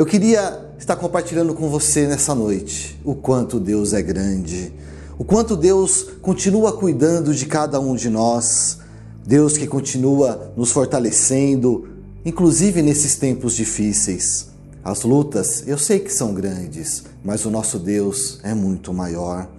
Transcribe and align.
Eu 0.00 0.06
queria 0.06 0.72
estar 0.78 0.96
compartilhando 0.96 1.52
com 1.52 1.68
você 1.68 2.06
nessa 2.06 2.34
noite 2.34 2.98
o 3.04 3.14
quanto 3.14 3.60
Deus 3.60 3.92
é 3.92 4.00
grande, 4.00 4.72
o 5.18 5.24
quanto 5.24 5.54
Deus 5.54 6.06
continua 6.22 6.72
cuidando 6.72 7.34
de 7.34 7.44
cada 7.44 7.78
um 7.78 7.94
de 7.94 8.08
nós, 8.08 8.78
Deus 9.26 9.58
que 9.58 9.66
continua 9.66 10.54
nos 10.56 10.70
fortalecendo, 10.70 11.86
inclusive 12.24 12.80
nesses 12.80 13.16
tempos 13.16 13.54
difíceis. 13.54 14.46
As 14.82 15.02
lutas 15.02 15.64
eu 15.66 15.76
sei 15.76 15.98
que 15.98 16.10
são 16.10 16.32
grandes, 16.32 17.04
mas 17.22 17.44
o 17.44 17.50
nosso 17.50 17.78
Deus 17.78 18.40
é 18.42 18.54
muito 18.54 18.94
maior. 18.94 19.50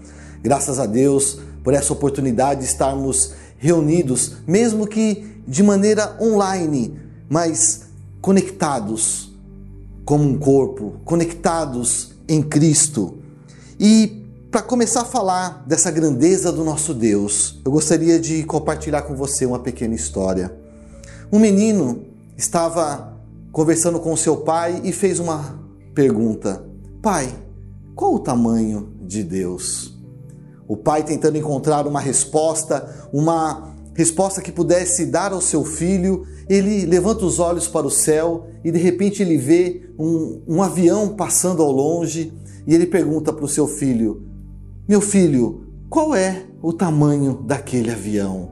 Graças 0.41 0.79
a 0.79 0.87
Deus 0.87 1.37
por 1.63 1.75
essa 1.75 1.93
oportunidade 1.93 2.61
de 2.61 2.65
estarmos 2.65 3.33
reunidos, 3.59 4.37
mesmo 4.47 4.87
que 4.87 5.23
de 5.47 5.61
maneira 5.61 6.17
online, 6.19 6.99
mas 7.29 7.81
conectados 8.19 9.30
como 10.11 10.25
um 10.25 10.37
corpo, 10.37 10.99
conectados 11.05 12.11
em 12.27 12.43
Cristo. 12.43 13.19
E 13.79 14.27
para 14.51 14.61
começar 14.61 15.03
a 15.03 15.05
falar 15.05 15.63
dessa 15.65 15.89
grandeza 15.89 16.51
do 16.51 16.65
nosso 16.65 16.93
Deus, 16.93 17.61
eu 17.63 17.71
gostaria 17.71 18.19
de 18.19 18.43
compartilhar 18.43 19.03
com 19.03 19.15
você 19.15 19.45
uma 19.45 19.59
pequena 19.59 19.95
história. 19.95 20.53
Um 21.31 21.39
menino 21.39 22.03
estava 22.35 23.17
conversando 23.53 24.01
com 24.01 24.13
seu 24.17 24.35
pai 24.35 24.81
e 24.83 24.91
fez 24.91 25.17
uma 25.17 25.57
pergunta: 25.95 26.61
Pai, 27.01 27.33
qual 27.95 28.13
o 28.13 28.19
tamanho 28.19 28.91
de 29.03 29.23
Deus? 29.23 29.97
O 30.67 30.75
pai 30.75 31.05
tentando 31.05 31.37
encontrar 31.37 31.87
uma 31.87 32.01
resposta, 32.01 33.07
uma 33.13 33.71
resposta 33.95 34.41
que 34.41 34.51
pudesse 34.51 35.05
dar 35.05 35.31
ao 35.31 35.39
seu 35.39 35.63
filho, 35.63 36.27
ele 36.51 36.85
levanta 36.85 37.25
os 37.25 37.39
olhos 37.39 37.65
para 37.65 37.87
o 37.87 37.91
céu 37.91 38.47
e 38.61 38.71
de 38.71 38.77
repente 38.77 39.23
ele 39.23 39.37
vê 39.37 39.89
um, 39.97 40.41
um 40.45 40.61
avião 40.61 41.15
passando 41.15 41.63
ao 41.63 41.71
longe 41.71 42.33
e 42.67 42.75
ele 42.75 42.85
pergunta 42.85 43.31
para 43.31 43.45
o 43.45 43.47
seu 43.47 43.65
filho: 43.65 44.27
Meu 44.85 44.99
filho, 44.99 45.67
qual 45.89 46.13
é 46.13 46.43
o 46.61 46.73
tamanho 46.73 47.41
daquele 47.45 47.89
avião? 47.89 48.51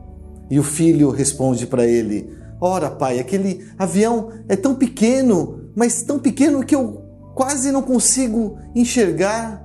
E 0.49 0.57
o 0.57 0.63
filho 0.63 1.09
responde 1.09 1.67
para 1.67 1.85
ele: 1.85 2.29
Ora, 2.61 2.89
pai, 2.89 3.19
aquele 3.19 3.67
avião 3.77 4.29
é 4.47 4.55
tão 4.55 4.75
pequeno, 4.75 5.59
mas 5.75 6.01
tão 6.01 6.19
pequeno 6.19 6.63
que 6.63 6.73
eu 6.73 7.03
quase 7.35 7.69
não 7.69 7.81
consigo 7.81 8.57
enxergar. 8.73 9.61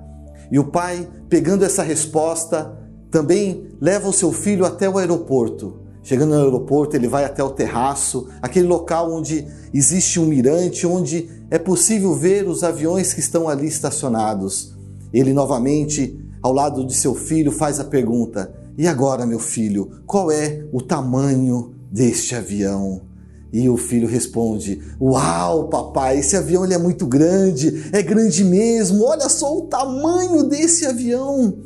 E 0.50 0.58
o 0.58 0.64
pai, 0.64 1.08
pegando 1.28 1.64
essa 1.64 1.84
resposta, 1.84 2.76
também 3.12 3.68
leva 3.80 4.08
o 4.08 4.12
seu 4.12 4.32
filho 4.32 4.64
até 4.64 4.88
o 4.88 4.98
aeroporto. 4.98 5.83
Chegando 6.04 6.34
no 6.34 6.44
aeroporto, 6.44 6.94
ele 6.94 7.08
vai 7.08 7.24
até 7.24 7.42
o 7.42 7.48
terraço, 7.48 8.28
aquele 8.42 8.66
local 8.66 9.10
onde 9.10 9.46
existe 9.72 10.20
um 10.20 10.26
mirante, 10.26 10.86
onde 10.86 11.30
é 11.50 11.58
possível 11.58 12.14
ver 12.14 12.46
os 12.46 12.62
aviões 12.62 13.14
que 13.14 13.20
estão 13.20 13.48
ali 13.48 13.66
estacionados. 13.66 14.74
Ele 15.14 15.32
novamente, 15.32 16.14
ao 16.42 16.52
lado 16.52 16.86
de 16.86 16.94
seu 16.94 17.14
filho, 17.14 17.50
faz 17.50 17.80
a 17.80 17.84
pergunta: 17.84 18.54
E 18.76 18.86
agora, 18.86 19.24
meu 19.24 19.38
filho, 19.38 19.92
qual 20.06 20.30
é 20.30 20.66
o 20.70 20.82
tamanho 20.82 21.74
deste 21.90 22.34
avião? 22.34 23.00
E 23.50 23.66
o 23.70 23.78
filho 23.78 24.06
responde: 24.06 24.82
Uau, 25.00 25.68
papai, 25.68 26.18
esse 26.18 26.36
avião 26.36 26.66
ele 26.66 26.74
é 26.74 26.78
muito 26.78 27.06
grande, 27.06 27.88
é 27.94 28.02
grande 28.02 28.44
mesmo, 28.44 29.04
olha 29.04 29.30
só 29.30 29.56
o 29.56 29.62
tamanho 29.62 30.42
desse 30.42 30.84
avião. 30.84 31.60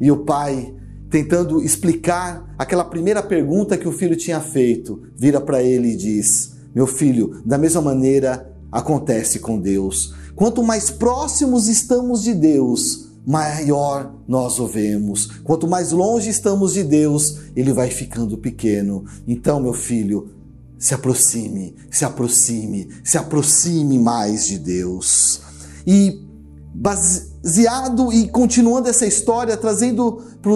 E 0.00 0.10
o 0.10 0.24
pai, 0.24 0.74
tentando 1.10 1.62
explicar 1.62 2.54
aquela 2.58 2.84
primeira 2.84 3.22
pergunta 3.22 3.76
que 3.76 3.88
o 3.88 3.92
filho 3.92 4.16
tinha 4.16 4.40
feito, 4.40 5.02
vira 5.16 5.40
para 5.40 5.62
ele 5.62 5.92
e 5.92 5.96
diz: 5.96 6.52
Meu 6.74 6.86
filho, 6.86 7.40
da 7.44 7.58
mesma 7.58 7.80
maneira 7.80 8.50
acontece 8.70 9.38
com 9.38 9.58
Deus. 9.58 10.14
Quanto 10.34 10.62
mais 10.62 10.90
próximos 10.90 11.68
estamos 11.68 12.22
de 12.22 12.34
Deus, 12.34 13.08
maior 13.26 14.14
nós 14.26 14.58
o 14.58 14.66
vemos. 14.66 15.26
Quanto 15.42 15.66
mais 15.66 15.92
longe 15.92 16.30
estamos 16.30 16.74
de 16.74 16.84
Deus, 16.84 17.38
ele 17.56 17.72
vai 17.72 17.90
ficando 17.90 18.38
pequeno. 18.38 19.04
Então, 19.26 19.60
meu 19.60 19.72
filho, 19.72 20.30
se 20.78 20.94
aproxime, 20.94 21.74
se 21.90 22.04
aproxime, 22.04 22.88
se 23.02 23.18
aproxime 23.18 23.98
mais 23.98 24.46
de 24.46 24.58
Deus. 24.58 25.40
E 25.86 26.24
baseado 26.72 28.12
e 28.12 28.28
continuando 28.28 28.88
essa 28.88 29.06
história, 29.06 29.56
trazendo 29.56 30.22
para 30.40 30.52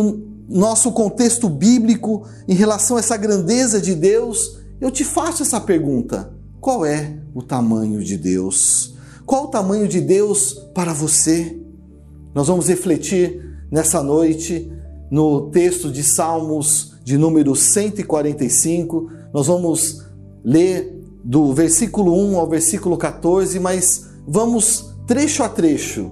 nosso 0.49 0.93
contexto 0.93 1.49
bíblico 1.49 2.27
em 2.49 2.55
relação 2.55 2.97
a 2.97 3.01
essa 3.01 3.17
grandeza 3.17 3.81
de 3.81 3.95
Deus, 3.95 4.59
eu 4.81 4.91
te 4.91 5.05
faço 5.05 5.43
essa 5.43 5.61
pergunta: 5.61 6.33
qual 6.61 6.85
é 6.85 7.19
o 7.35 7.43
tamanho 7.43 8.03
de 8.03 8.17
Deus? 8.17 8.95
Qual 9.25 9.45
o 9.45 9.49
tamanho 9.49 9.87
de 9.87 10.01
Deus 10.01 10.55
para 10.75 10.93
você? 10.93 11.59
Nós 12.35 12.49
vamos 12.49 12.67
refletir 12.67 13.41
nessa 13.71 14.03
noite 14.03 14.71
no 15.11 15.51
texto 15.51 15.91
de 15.91 16.03
Salmos 16.03 16.95
de 17.05 17.17
número 17.17 17.55
145. 17.55 19.11
Nós 19.33 19.47
vamos 19.47 20.05
ler 20.45 21.01
do 21.25 21.53
versículo 21.53 22.15
1 22.15 22.39
ao 22.39 22.49
versículo 22.49 22.97
14, 22.97 23.59
mas 23.61 24.09
vamos 24.27 24.95
trecho 25.07 25.43
a 25.43 25.49
trecho. 25.49 26.11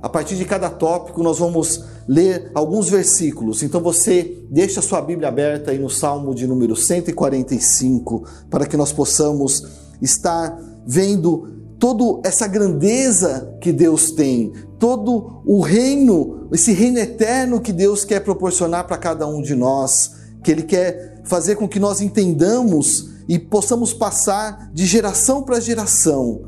A 0.00 0.08
partir 0.08 0.36
de 0.36 0.44
cada 0.44 0.70
tópico, 0.70 1.22
nós 1.22 1.38
vamos 1.38 1.84
ler 2.08 2.50
alguns 2.54 2.88
versículos. 2.88 3.62
Então 3.62 3.82
você 3.82 4.42
deixa 4.50 4.80
a 4.80 4.82
sua 4.82 5.02
Bíblia 5.02 5.28
aberta 5.28 5.70
aí 5.70 5.78
no 5.78 5.90
Salmo 5.90 6.34
de 6.34 6.46
número 6.46 6.74
145, 6.74 8.24
para 8.48 8.66
que 8.66 8.76
nós 8.76 8.90
possamos 8.90 9.62
estar 10.00 10.58
vendo 10.86 11.58
toda 11.78 12.26
essa 12.26 12.46
grandeza 12.46 13.56
que 13.60 13.70
Deus 13.70 14.10
tem, 14.10 14.52
todo 14.78 15.42
o 15.44 15.60
reino, 15.60 16.48
esse 16.50 16.72
reino 16.72 16.98
eterno 16.98 17.60
que 17.60 17.72
Deus 17.72 18.04
quer 18.04 18.20
proporcionar 18.20 18.86
para 18.86 18.96
cada 18.96 19.26
um 19.26 19.42
de 19.42 19.54
nós, 19.54 20.12
que 20.42 20.50
Ele 20.50 20.62
quer 20.62 21.20
fazer 21.24 21.56
com 21.56 21.68
que 21.68 21.78
nós 21.78 22.00
entendamos 22.00 23.10
e 23.28 23.38
possamos 23.38 23.92
passar 23.92 24.70
de 24.72 24.86
geração 24.86 25.42
para 25.42 25.60
geração 25.60 26.47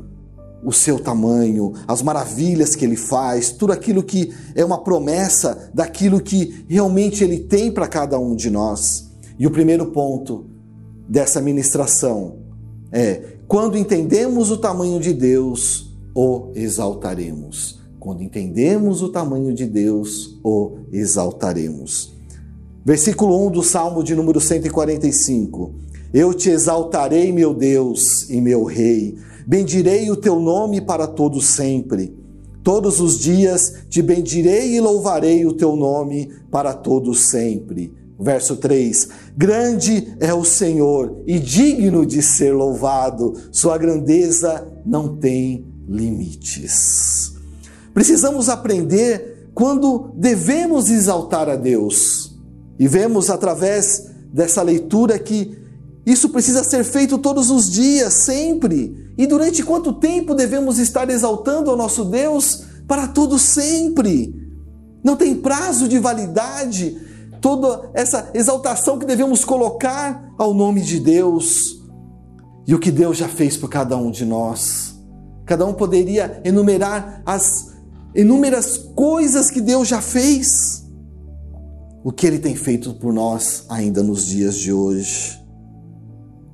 o 0.63 0.71
seu 0.71 0.99
tamanho, 0.99 1.73
as 1.87 2.01
maravilhas 2.01 2.75
que 2.75 2.85
ele 2.85 2.95
faz, 2.95 3.51
tudo 3.51 3.73
aquilo 3.73 4.03
que 4.03 4.33
é 4.55 4.63
uma 4.63 4.83
promessa 4.83 5.69
daquilo 5.73 6.21
que 6.21 6.65
realmente 6.67 7.23
ele 7.23 7.39
tem 7.39 7.71
para 7.71 7.87
cada 7.87 8.19
um 8.19 8.35
de 8.35 8.49
nós. 8.49 9.09
E 9.39 9.47
o 9.47 9.51
primeiro 9.51 9.87
ponto 9.87 10.45
dessa 11.07 11.41
ministração 11.41 12.35
é: 12.91 13.37
quando 13.47 13.77
entendemos 13.77 14.51
o 14.51 14.57
tamanho 14.57 14.99
de 14.99 15.13
Deus, 15.13 15.91
o 16.15 16.51
exaltaremos. 16.53 17.79
Quando 17.99 18.23
entendemos 18.23 19.01
o 19.01 19.09
tamanho 19.09 19.53
de 19.53 19.65
Deus, 19.65 20.39
o 20.43 20.77
exaltaremos. 20.91 22.13
Versículo 22.83 23.47
1 23.47 23.51
do 23.51 23.61
Salmo 23.63 24.03
de 24.03 24.15
número 24.15 24.41
145. 24.41 25.71
Eu 26.13 26.33
te 26.33 26.49
exaltarei, 26.49 27.31
meu 27.31 27.53
Deus 27.53 28.27
e 28.29 28.41
meu 28.41 28.63
Rei. 28.63 29.17
Bendirei 29.51 30.09
o 30.09 30.15
teu 30.15 30.39
nome 30.39 30.79
para 30.79 31.05
todo 31.05 31.41
sempre. 31.41 32.17
Todos 32.63 33.01
os 33.01 33.19
dias 33.19 33.83
te 33.89 34.01
bendirei 34.01 34.77
e 34.77 34.79
louvarei 34.79 35.45
o 35.45 35.51
teu 35.51 35.75
nome 35.75 36.31
para 36.49 36.73
todo 36.73 37.13
sempre. 37.13 37.93
Verso 38.17 38.55
3: 38.55 39.09
Grande 39.35 40.15
é 40.21 40.33
o 40.33 40.45
Senhor 40.45 41.21
e 41.27 41.37
digno 41.37 42.05
de 42.05 42.21
ser 42.21 42.53
louvado, 42.53 43.33
sua 43.51 43.77
grandeza 43.77 44.65
não 44.85 45.17
tem 45.17 45.65
limites. 45.85 47.33
Precisamos 47.93 48.47
aprender 48.47 49.49
quando 49.53 50.13
devemos 50.15 50.89
exaltar 50.89 51.49
a 51.49 51.57
Deus. 51.57 52.39
E 52.79 52.87
vemos 52.87 53.29
através 53.29 54.11
dessa 54.31 54.61
leitura 54.61 55.19
que 55.19 55.59
isso 56.05 56.29
precisa 56.29 56.63
ser 56.63 56.83
feito 56.83 57.17
todos 57.17 57.51
os 57.51 57.69
dias, 57.69 58.13
sempre. 58.13 59.13
E 59.17 59.27
durante 59.27 59.63
quanto 59.63 59.93
tempo 59.93 60.33
devemos 60.33 60.79
estar 60.79 61.09
exaltando 61.09 61.69
ao 61.69 61.77
nosso 61.77 62.05
Deus? 62.05 62.63
Para 62.87 63.07
todo 63.07 63.37
sempre. 63.37 64.35
Não 65.03 65.15
tem 65.15 65.35
prazo 65.35 65.87
de 65.87 65.99
validade 65.99 66.97
toda 67.39 67.89
essa 67.93 68.29
exaltação 68.33 68.99
que 68.99 69.05
devemos 69.05 69.43
colocar 69.43 70.33
ao 70.37 70.53
nome 70.53 70.81
de 70.81 70.99
Deus 70.99 71.81
e 72.67 72.75
o 72.75 72.79
que 72.79 72.91
Deus 72.91 73.17
já 73.17 73.27
fez 73.27 73.57
por 73.57 73.69
cada 73.69 73.97
um 73.97 74.11
de 74.11 74.25
nós. 74.25 74.95
Cada 75.45 75.65
um 75.65 75.73
poderia 75.73 76.39
enumerar 76.43 77.21
as 77.25 77.73
inúmeras 78.15 78.77
coisas 78.77 79.49
que 79.49 79.59
Deus 79.59 79.87
já 79.87 80.01
fez, 80.01 80.85
o 82.03 82.11
que 82.11 82.27
Ele 82.27 82.39
tem 82.39 82.55
feito 82.55 82.93
por 82.93 83.11
nós 83.11 83.65
ainda 83.69 84.03
nos 84.03 84.25
dias 84.25 84.55
de 84.55 84.71
hoje. 84.71 85.40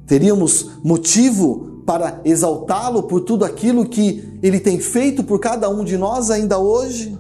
Teríamos 0.08 0.80
motivo 0.84 1.84
para 1.86 2.22
exaltá-lo 2.26 3.04
por 3.04 3.22
tudo 3.22 3.46
aquilo 3.46 3.88
que 3.88 4.40
ele 4.42 4.60
tem 4.60 4.80
feito 4.80 5.24
por 5.24 5.40
cada 5.40 5.70
um 5.70 5.84
de 5.84 5.98
nós 5.98 6.30
ainda 6.30 6.58
hoje? 6.58 7.18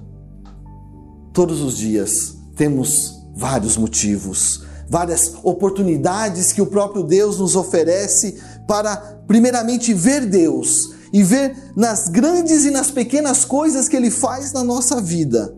Todos 1.33 1.61
os 1.61 1.77
dias 1.77 2.35
temos 2.55 3.21
vários 3.35 3.77
motivos, 3.77 4.63
várias 4.89 5.35
oportunidades 5.43 6.51
que 6.51 6.61
o 6.61 6.65
próprio 6.65 7.03
Deus 7.03 7.39
nos 7.39 7.55
oferece 7.55 8.41
para, 8.67 8.95
primeiramente, 9.27 9.93
ver 9.93 10.25
Deus 10.25 10.93
e 11.13 11.21
ver 11.23 11.55
nas 11.75 12.07
grandes 12.07 12.65
e 12.65 12.71
nas 12.71 12.89
pequenas 12.89 13.45
coisas 13.45 13.87
que 13.87 13.95
Ele 13.95 14.09
faz 14.09 14.51
na 14.51 14.63
nossa 14.63 14.99
vida 14.99 15.55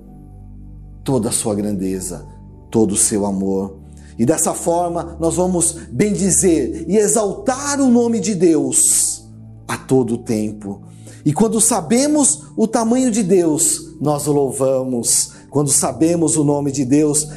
toda 1.10 1.30
a 1.30 1.32
sua 1.32 1.56
grandeza, 1.56 2.24
todo 2.70 2.92
o 2.92 2.96
seu 2.98 3.26
amor. 3.26 3.79
E 4.20 4.26
dessa 4.26 4.54
forma 4.54 5.16
nós 5.18 5.38
vamos 5.38 5.78
bendizer 5.90 6.86
e 6.90 6.98
exaltar 6.98 7.80
o 7.80 7.90
nome 7.90 8.20
de 8.20 8.36
Deus 8.36 9.24
a 9.66 9.78
todo 9.78 10.18
tempo. 10.18 10.82
E 11.26 11.32
quando 11.32 11.62
sabemos 11.62 12.44
o 12.58 12.68
tamanho 12.68 13.12
de 13.12 13.24
Deus, 13.24 13.96
nós 14.02 14.28
o 14.28 14.34
louvamos. 14.34 15.32
Quando 15.50 15.70
sabemos 15.70 16.36
o 16.36 16.44
nome 16.44 16.70
de 16.72 16.84
Deus, 16.84 17.28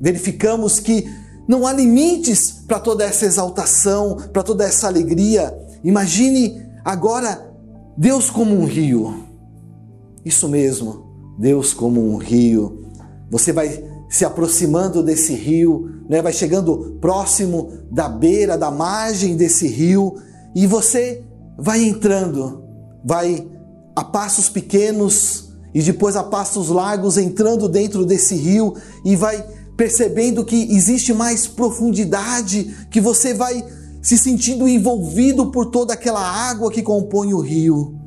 verificamos 0.00 0.78
que 0.78 1.08
não 1.48 1.66
há 1.66 1.72
limites 1.72 2.50
para 2.66 2.78
toda 2.78 3.04
essa 3.04 3.24
exaltação, 3.24 4.18
para 4.32 4.42
toda 4.42 4.64
essa 4.64 4.86
alegria. 4.86 5.58
Imagine 5.82 6.66
agora 6.84 7.50
Deus 7.96 8.28
como 8.28 8.54
um 8.54 8.66
rio. 8.66 9.24
Isso 10.22 10.48
mesmo, 10.48 11.06
Deus 11.38 11.72
como 11.72 12.12
um 12.12 12.18
rio. 12.18 12.84
Você 13.30 13.52
vai 13.52 13.97
se 14.08 14.24
aproximando 14.24 15.02
desse 15.02 15.34
rio, 15.34 16.02
né? 16.08 16.22
vai 16.22 16.32
chegando 16.32 16.96
próximo 17.00 17.70
da 17.90 18.08
beira, 18.08 18.56
da 18.56 18.70
margem 18.70 19.36
desse 19.36 19.66
rio, 19.68 20.16
e 20.54 20.66
você 20.66 21.22
vai 21.58 21.84
entrando, 21.84 22.64
vai 23.04 23.46
a 23.94 24.04
passos 24.04 24.48
pequenos 24.48 25.50
e 25.74 25.82
depois 25.82 26.16
a 26.16 26.22
passos 26.22 26.68
largos 26.68 27.18
entrando 27.18 27.68
dentro 27.68 28.06
desse 28.06 28.34
rio 28.34 28.74
e 29.04 29.16
vai 29.16 29.44
percebendo 29.76 30.44
que 30.44 30.74
existe 30.74 31.12
mais 31.12 31.46
profundidade, 31.46 32.86
que 32.90 33.00
você 33.00 33.34
vai 33.34 33.64
se 34.00 34.16
sentindo 34.16 34.68
envolvido 34.68 35.50
por 35.50 35.66
toda 35.66 35.92
aquela 35.94 36.20
água 36.20 36.70
que 36.70 36.82
compõe 36.82 37.34
o 37.34 37.40
rio. 37.40 37.97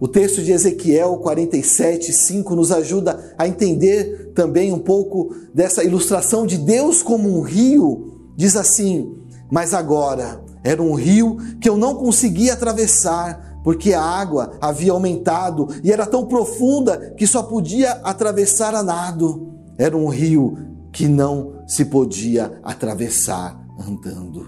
O 0.00 0.06
texto 0.06 0.42
de 0.42 0.52
Ezequiel 0.52 1.16
47, 1.16 2.12
5 2.12 2.54
nos 2.54 2.70
ajuda 2.70 3.34
a 3.36 3.48
entender 3.48 4.32
também 4.32 4.72
um 4.72 4.78
pouco 4.78 5.34
dessa 5.52 5.82
ilustração 5.82 6.46
de 6.46 6.56
Deus 6.56 7.02
como 7.02 7.36
um 7.36 7.40
rio. 7.40 8.30
Diz 8.36 8.54
assim: 8.54 9.12
Mas 9.50 9.74
agora 9.74 10.40
era 10.62 10.80
um 10.80 10.94
rio 10.94 11.36
que 11.60 11.68
eu 11.68 11.76
não 11.76 11.96
conseguia 11.96 12.52
atravessar, 12.52 13.60
porque 13.64 13.92
a 13.92 14.00
água 14.00 14.52
havia 14.60 14.92
aumentado 14.92 15.66
e 15.82 15.90
era 15.90 16.06
tão 16.06 16.26
profunda 16.26 17.14
que 17.16 17.26
só 17.26 17.42
podia 17.42 17.92
atravessar 18.04 18.76
a 18.76 18.82
nado. 18.84 19.52
Era 19.76 19.96
um 19.96 20.08
rio 20.08 20.56
que 20.92 21.08
não 21.08 21.54
se 21.66 21.84
podia 21.84 22.60
atravessar 22.62 23.60
andando. 23.78 24.46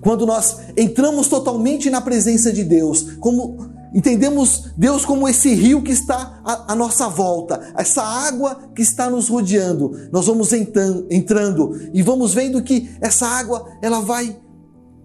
Quando 0.00 0.24
nós 0.24 0.58
entramos 0.76 1.28
totalmente 1.28 1.90
na 1.90 2.00
presença 2.00 2.52
de 2.52 2.64
Deus, 2.64 3.16
como 3.18 3.75
Entendemos 3.94 4.70
Deus 4.76 5.04
como 5.04 5.28
esse 5.28 5.54
rio 5.54 5.82
que 5.82 5.92
está 5.92 6.40
à, 6.44 6.74
nossa 6.74 7.08
volta, 7.08 7.72
essa 7.76 8.02
água 8.02 8.70
que 8.74 8.82
está 8.82 9.08
nos 9.08 9.28
rodeando. 9.28 9.92
Nós 10.12 10.26
vamos 10.26 10.52
entrando, 10.52 11.06
entrando 11.10 11.78
e 11.94 12.02
vamos 12.02 12.34
vendo 12.34 12.62
que 12.62 12.90
essa 13.00 13.26
água 13.26 13.66
ela 13.80 14.00
vai 14.00 14.36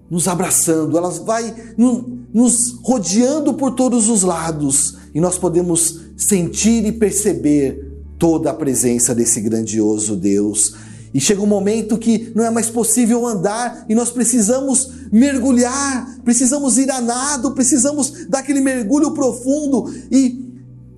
nos 0.09 0.27
abraçando, 0.27 0.97
ela 0.97 1.09
vai 1.09 1.55
no, 1.77 2.25
nos 2.33 2.79
rodeando 2.83 3.53
por 3.53 3.71
todos 3.71 4.09
os 4.09 4.23
lados 4.23 4.97
e 5.13 5.21
nós 5.21 5.37
podemos 5.37 6.01
sentir 6.17 6.85
e 6.85 6.91
perceber 6.91 7.91
toda 8.19 8.51
a 8.51 8.53
presença 8.53 9.15
desse 9.15 9.41
grandioso 9.41 10.15
Deus. 10.15 10.75
E 11.13 11.19
chega 11.19 11.41
um 11.41 11.47
momento 11.47 11.97
que 11.97 12.31
não 12.35 12.45
é 12.45 12.49
mais 12.49 12.69
possível 12.69 13.25
andar 13.25 13.85
e 13.89 13.95
nós 13.95 14.09
precisamos 14.09 14.89
mergulhar, 15.11 16.19
precisamos 16.23 16.77
ir 16.77 16.89
a 16.89 17.01
nado, 17.01 17.51
precisamos 17.51 18.27
dar 18.29 18.39
aquele 18.39 18.61
mergulho 18.61 19.11
profundo 19.11 19.93
e 20.09 20.49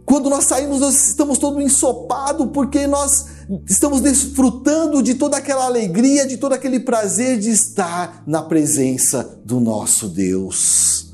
quando 0.06 0.30
nós 0.30 0.46
saímos 0.46 0.82
nós 0.82 1.08
estamos 1.10 1.40
todo 1.40 1.60
ensopado 1.62 2.48
porque 2.48 2.86
nós 2.86 3.26
estamos 3.68 4.02
desfrutando 4.02 5.02
de 5.02 5.16
toda 5.16 5.38
aquela 5.38 5.66
alegria, 5.66 6.28
de 6.28 6.38
todo 6.38 6.54
aquele 6.54 6.80
prazer 6.80 7.40
de 7.40 7.50
estar 7.50 8.22
na 8.28 8.44
presença 8.44 9.40
do 9.44 9.60
nosso 9.60 10.08
Deus. 10.08 11.12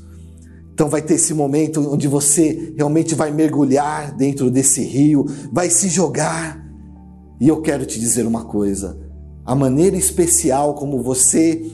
Então 0.74 0.88
vai 0.88 1.00
ter 1.00 1.14
esse 1.14 1.32
momento 1.32 1.92
onde 1.92 2.08
você 2.08 2.74
realmente 2.76 3.14
vai 3.14 3.30
mergulhar 3.30 4.14
dentro 4.14 4.50
desse 4.50 4.82
rio, 4.82 5.24
vai 5.52 5.70
se 5.70 5.88
jogar 5.88 6.69
e 7.40 7.48
eu 7.48 7.62
quero 7.62 7.86
te 7.86 7.98
dizer 7.98 8.26
uma 8.26 8.44
coisa: 8.44 8.98
a 9.44 9.54
maneira 9.54 9.96
especial 9.96 10.74
como 10.74 11.02
você 11.02 11.64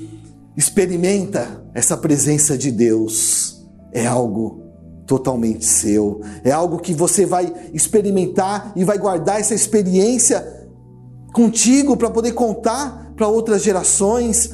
experimenta 0.57 1.65
essa 1.75 1.97
presença 1.97 2.57
de 2.57 2.71
Deus 2.71 3.67
é 3.93 4.07
algo 4.07 4.63
totalmente 5.07 5.65
seu, 5.65 6.21
é 6.45 6.51
algo 6.51 6.79
que 6.79 6.95
você 6.95 7.27
vai 7.27 7.53
experimentar 7.73 8.73
e 8.77 8.85
vai 8.85 8.97
guardar 8.97 9.41
essa 9.41 9.55
experiência 9.55 10.67
contigo 11.33 11.97
para 11.97 12.11
poder 12.11 12.33
contar 12.33 13.13
para 13.17 13.29
outras 13.29 13.63
gerações. 13.63 14.51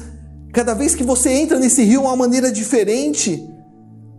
Cada 0.51 0.73
vez 0.73 0.93
que 0.93 1.03
você 1.03 1.31
entra 1.31 1.57
nesse 1.59 1.83
rio, 1.83 2.01
uma 2.01 2.15
maneira 2.15 2.51
diferente, 2.51 3.47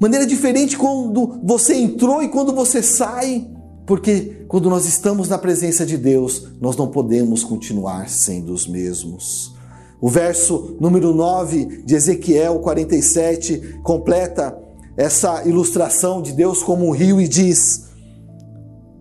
maneira 0.00 0.26
diferente 0.26 0.76
quando 0.76 1.40
você 1.44 1.74
entrou 1.74 2.22
e 2.22 2.28
quando 2.28 2.54
você 2.54 2.82
sai. 2.82 3.53
Porque 3.86 4.44
quando 4.48 4.70
nós 4.70 4.86
estamos 4.86 5.28
na 5.28 5.36
presença 5.36 5.84
de 5.84 5.96
Deus, 5.96 6.48
nós 6.60 6.76
não 6.76 6.88
podemos 6.88 7.44
continuar 7.44 8.08
sendo 8.08 8.52
os 8.52 8.66
mesmos. 8.66 9.54
O 10.00 10.08
verso 10.08 10.76
número 10.80 11.14
9 11.14 11.82
de 11.84 11.94
Ezequiel 11.94 12.58
47 12.60 13.80
completa 13.82 14.58
essa 14.96 15.46
ilustração 15.46 16.22
de 16.22 16.32
Deus 16.32 16.62
como 16.62 16.86
um 16.86 16.90
rio 16.90 17.20
e 17.20 17.28
diz 17.28 17.86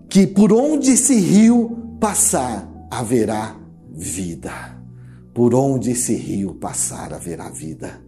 que 0.09 0.27
por 0.27 0.51
onde 0.51 0.91
esse 0.91 1.15
rio 1.15 1.97
passar 1.99 2.69
haverá 2.89 3.55
vida. 3.91 4.51
Por 5.33 5.55
onde 5.55 5.91
esse 5.91 6.13
rio 6.13 6.55
passar 6.55 7.13
haverá 7.13 7.49
vida. 7.49 8.01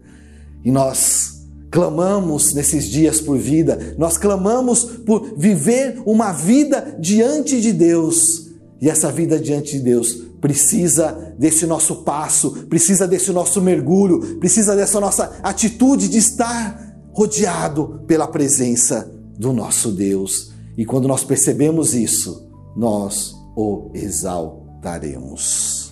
E 0.64 0.72
nós 0.72 1.35
clamamos 1.76 2.54
nesses 2.54 2.86
dias 2.86 3.20
por 3.20 3.38
vida, 3.38 3.96
nós 3.98 4.18
clamamos 4.18 4.86
por 5.06 5.34
viver 5.36 6.02
uma 6.06 6.32
vida 6.32 6.96
diante 6.98 7.60
de 7.60 7.74
Deus. 7.74 8.50
E 8.80 8.90
essa 8.90 9.12
vida 9.12 9.38
diante 9.38 9.74
de 9.74 9.84
Deus 9.84 10.14
precisa 10.40 11.36
desse 11.38 11.66
nosso 11.66 11.98
passo, 11.98 12.52
precisa 12.70 13.06
desse 13.06 13.30
nosso 13.34 13.62
mergulho, 13.62 14.38
precisa 14.38 14.74
dessa 14.74 15.02
nossa 15.02 15.38
atitude 15.44 16.08
de 16.08 16.18
estar 16.18 16.96
rodeado 17.12 18.02
pela 18.08 18.26
presença 18.26 19.12
do 19.38 19.52
nosso 19.52 19.92
Deus. 19.92 20.54
E 20.78 20.86
quando 20.86 21.10
nós 21.10 21.26
percebemos 21.26 21.94
isso, 21.94 22.48
nós 22.74 23.36
o 23.54 23.92
exaltaremos. 23.94 25.85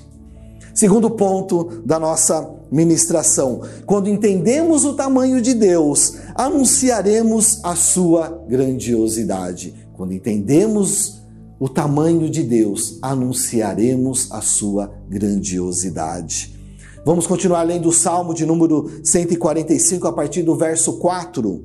Segundo 0.73 1.11
ponto 1.11 1.83
da 1.85 1.99
nossa 1.99 2.49
ministração, 2.71 3.61
quando 3.85 4.09
entendemos 4.09 4.85
o 4.85 4.93
tamanho 4.93 5.39
de 5.39 5.53
Deus, 5.53 6.15
anunciaremos 6.33 7.63
a 7.63 7.75
sua 7.75 8.43
grandiosidade. 8.47 9.87
Quando 9.93 10.13
entendemos 10.13 11.21
o 11.59 11.69
tamanho 11.69 12.27
de 12.27 12.41
Deus, 12.41 12.97
anunciaremos 13.01 14.31
a 14.31 14.41
sua 14.41 14.91
grandiosidade. 15.07 16.59
Vamos 17.05 17.27
continuar 17.27 17.63
lendo 17.63 17.89
o 17.89 17.93
Salmo 17.93 18.33
de 18.33 18.45
número 18.45 18.89
145 19.03 20.07
a 20.07 20.13
partir 20.13 20.41
do 20.41 20.55
verso 20.55 20.93
4. 20.93 21.63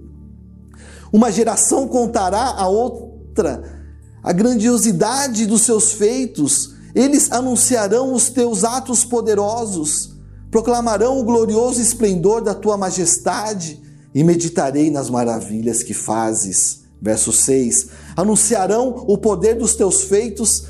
Uma 1.11 1.33
geração 1.33 1.89
contará 1.89 2.55
a 2.57 2.69
outra 2.69 3.79
a 4.23 4.33
grandiosidade 4.33 5.47
dos 5.47 5.63
seus 5.63 5.93
feitos 5.93 6.75
eles 6.95 7.31
anunciarão 7.31 8.13
os 8.13 8.31
teus 8.31 8.65
atos 8.65 9.05
poderosos, 9.05 10.17
proclamarão 10.51 11.19
o 11.19 11.25
glorioso 11.25 11.81
esplendor 11.81 12.41
da 12.43 12.55
tua 12.55 12.77
majestade 12.77 13.81
e 14.15 14.25
meditarei 14.25 14.91
nas 14.91 15.11
maravilhas 15.11 15.83
que 15.83 15.95
fazes. 15.95 16.81
Verso 17.01 17.33
6: 17.33 17.89
Anunciarão 18.17 19.05
o 19.07 19.17
poder 19.19 19.55
dos 19.55 19.75
teus 19.75 20.03
feitos 20.03 20.65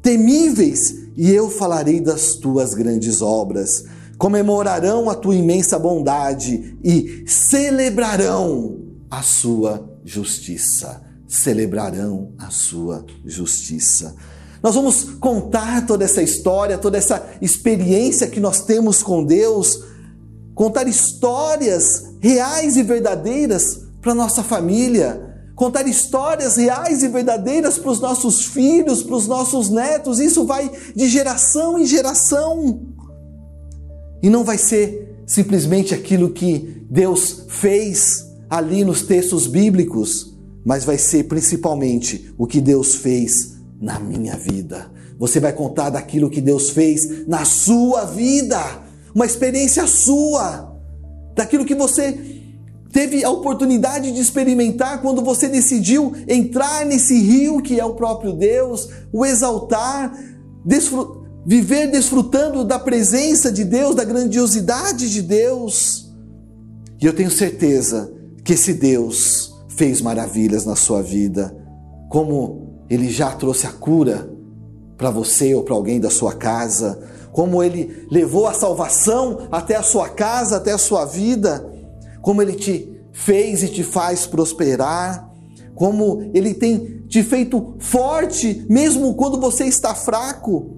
temíveis 0.00 0.94
e 1.16 1.30
eu 1.30 1.50
falarei 1.50 2.00
das 2.00 2.34
tuas 2.34 2.74
grandes 2.74 3.20
obras. 3.20 3.84
Comemorarão 4.18 5.10
a 5.10 5.14
tua 5.14 5.34
imensa 5.34 5.78
bondade 5.78 6.78
e 6.84 7.24
celebrarão 7.26 8.78
a 9.10 9.22
sua 9.22 9.90
justiça. 10.04 11.02
Celebrarão 11.26 12.32
a 12.38 12.50
sua 12.50 13.04
justiça. 13.24 14.14
Nós 14.62 14.76
vamos 14.76 15.04
contar 15.18 15.84
toda 15.86 16.04
essa 16.04 16.22
história, 16.22 16.78
toda 16.78 16.96
essa 16.96 17.26
experiência 17.40 18.28
que 18.28 18.38
nós 18.38 18.60
temos 18.64 19.02
com 19.02 19.24
Deus, 19.24 19.82
contar 20.54 20.86
histórias 20.86 22.04
reais 22.20 22.76
e 22.76 22.82
verdadeiras 22.84 23.80
para 24.00 24.14
nossa 24.14 24.42
família, 24.44 25.50
contar 25.56 25.88
histórias 25.88 26.56
reais 26.56 27.02
e 27.02 27.08
verdadeiras 27.08 27.76
para 27.76 27.90
os 27.90 28.00
nossos 28.00 28.46
filhos, 28.46 29.02
para 29.02 29.16
os 29.16 29.26
nossos 29.26 29.68
netos. 29.68 30.20
Isso 30.20 30.44
vai 30.44 30.70
de 30.94 31.08
geração 31.08 31.76
em 31.76 31.84
geração. 31.84 32.82
E 34.22 34.30
não 34.30 34.44
vai 34.44 34.58
ser 34.58 35.24
simplesmente 35.26 35.92
aquilo 35.92 36.30
que 36.30 36.86
Deus 36.88 37.46
fez 37.48 38.28
ali 38.48 38.84
nos 38.84 39.02
textos 39.02 39.48
bíblicos, 39.48 40.36
mas 40.64 40.84
vai 40.84 40.98
ser 40.98 41.24
principalmente 41.24 42.32
o 42.38 42.46
que 42.46 42.60
Deus 42.60 42.94
fez 42.94 43.51
na 43.82 43.98
minha 43.98 44.36
vida. 44.36 44.90
Você 45.18 45.40
vai 45.40 45.52
contar 45.52 45.90
daquilo 45.90 46.30
que 46.30 46.40
Deus 46.40 46.70
fez 46.70 47.26
na 47.26 47.44
sua 47.44 48.04
vida, 48.04 48.58
uma 49.14 49.26
experiência 49.26 49.86
sua, 49.86 50.74
daquilo 51.34 51.64
que 51.64 51.74
você 51.74 52.40
teve 52.92 53.24
a 53.24 53.30
oportunidade 53.30 54.12
de 54.12 54.20
experimentar 54.20 55.02
quando 55.02 55.22
você 55.22 55.48
decidiu 55.48 56.14
entrar 56.28 56.86
nesse 56.86 57.18
rio 57.18 57.60
que 57.60 57.80
é 57.80 57.84
o 57.84 57.94
próprio 57.94 58.32
Deus, 58.32 58.88
o 59.12 59.26
exaltar, 59.26 60.16
desfrutar 60.64 61.22
viver 61.44 61.90
desfrutando 61.90 62.64
da 62.64 62.78
presença 62.78 63.50
de 63.50 63.64
Deus, 63.64 63.94
da 63.94 64.04
grandiosidade 64.04 65.10
de 65.10 65.22
Deus. 65.22 66.08
E 67.00 67.06
eu 67.06 67.12
tenho 67.12 67.30
certeza 67.30 68.12
que 68.44 68.52
esse 68.52 68.74
Deus 68.74 69.52
fez 69.68 70.00
maravilhas 70.00 70.64
na 70.64 70.76
sua 70.76 71.02
vida, 71.02 71.52
como 72.08 72.71
ele 72.88 73.08
já 73.10 73.30
trouxe 73.32 73.66
a 73.66 73.72
cura 73.72 74.30
para 74.96 75.10
você 75.10 75.54
ou 75.54 75.62
para 75.62 75.74
alguém 75.74 75.98
da 75.98 76.10
sua 76.10 76.34
casa, 76.34 77.00
como 77.32 77.62
ele 77.62 78.06
levou 78.10 78.46
a 78.46 78.52
salvação 78.52 79.48
até 79.50 79.74
a 79.76 79.82
sua 79.82 80.08
casa, 80.08 80.56
até 80.56 80.72
a 80.72 80.78
sua 80.78 81.04
vida. 81.04 81.72
Como 82.22 82.40
Ele 82.40 82.52
te 82.52 82.88
fez 83.12 83.62
e 83.64 83.68
te 83.68 83.82
faz 83.82 84.26
prosperar, 84.26 85.28
como 85.74 86.30
Ele 86.32 86.54
tem 86.54 87.02
te 87.08 87.22
feito 87.22 87.74
forte, 87.78 88.64
mesmo 88.70 89.14
quando 89.14 89.38
você 89.38 89.64
está 89.64 89.94
fraco, 89.94 90.76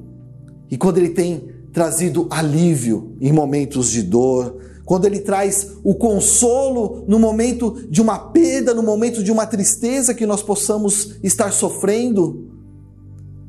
e 0.71 0.77
quando 0.77 0.99
Ele 0.99 1.11
tem 1.11 1.47
trazido 1.73 2.27
alívio 2.31 3.17
em 3.21 3.31
momentos 3.31 3.91
de 3.91 4.03
dor, 4.03 4.57
quando 4.85 5.07
Ele 5.07 5.21
traz 5.21 5.73
o 5.83 5.95
consolo 5.95 7.05
no 7.09 7.19
momento 7.19 7.87
de 7.89 8.01
uma 8.03 8.19
perda, 8.19 8.75
no 8.75 8.83
momento 8.83 9.23
de 9.23 9.33
uma 9.33 9.47
tristeza 9.47 10.15
que 10.15 10.27
nós 10.27 10.43
possamos 10.43 11.17
estar 11.23 11.53
sofrendo. 11.53 12.51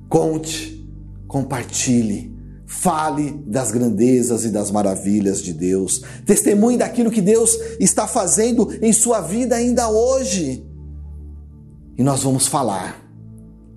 Conte, 0.07 0.87
compartilhe 1.27 2.35
Fale 2.67 3.31
das 3.45 3.71
grandezas 3.71 4.43
e 4.43 4.49
das 4.49 4.71
maravilhas 4.71 5.41
de 5.41 5.53
Deus. 5.53 6.01
Testemunhe 6.25 6.77
daquilo 6.77 7.11
que 7.11 7.21
Deus 7.21 7.57
está 7.79 8.07
fazendo 8.07 8.69
em 8.81 8.91
sua 8.91 9.21
vida 9.21 9.55
ainda 9.55 9.87
hoje. 9.87 10.65
E 11.97 12.03
nós 12.03 12.23
vamos 12.23 12.47
falar. 12.47 13.04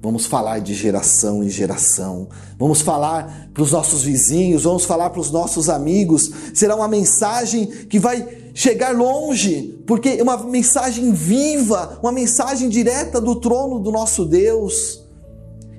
Vamos 0.01 0.27
falar 0.27 0.61
de 0.61 0.75
geração 0.75 1.43
em 1.43 1.49
geração. 1.49 2.29
Vamos 2.57 2.81
falar 2.81 3.51
para 3.53 3.63
os 3.63 3.73
nossos 3.73 4.03
vizinhos, 4.03 4.63
vamos 4.63 4.85
falar 4.85 5.11
para 5.11 5.21
os 5.21 5.31
nossos 5.31 5.69
amigos. 5.69 6.31
Será 6.55 6.77
uma 6.77 6.87
mensagem 6.87 7.67
que 7.67 7.99
vai 7.99 8.27
chegar 8.55 8.97
longe, 8.97 9.77
porque 9.87 10.11
é 10.11 10.23
uma 10.23 10.37
mensagem 10.45 11.13
viva, 11.13 11.99
uma 12.01 12.13
mensagem 12.13 12.69
direta 12.69 13.21
do 13.21 13.37
trono 13.37 13.81
do 13.81 13.91
nosso 13.91 14.25
Deus. 14.25 15.05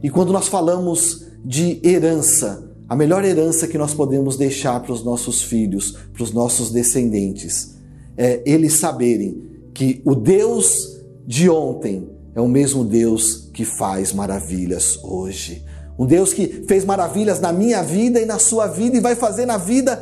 E 0.03 0.09
quando 0.09 0.33
nós 0.33 0.47
falamos 0.47 1.25
de 1.43 1.79
herança, 1.81 2.69
a 2.89 2.95
melhor 2.97 3.23
herança 3.23 3.67
que 3.67 3.77
nós 3.77 3.93
podemos 3.93 4.35
deixar 4.35 4.81
para 4.81 4.91
os 4.91 5.03
nossos 5.03 5.41
filhos, 5.41 5.97
para 6.13 6.23
os 6.23 6.33
nossos 6.33 6.71
descendentes, 6.71 7.75
é 8.17 8.41
eles 8.45 8.73
saberem 8.73 9.41
que 9.73 10.01
o 10.03 10.13
Deus 10.13 10.99
de 11.25 11.49
ontem 11.49 12.18
é 12.39 12.41
o 12.41 12.48
mesmo 12.48 12.86
Deus 12.86 13.50
que 13.53 13.65
faz 13.65 14.13
maravilhas 14.13 14.98
hoje. 15.03 15.65
Um 15.98 16.05
Deus 16.05 16.31
que 16.31 16.63
fez 16.67 16.86
maravilhas 16.86 17.41
na 17.41 17.51
minha 17.51 17.84
vida 17.84 18.19
e 18.22 18.25
na 18.25 18.39
sua 18.39 18.65
vida 18.65 18.96
e 18.96 19.01
vai 19.01 19.13
fazer 19.13 19.46
na 19.46 19.58
vida 19.58 20.01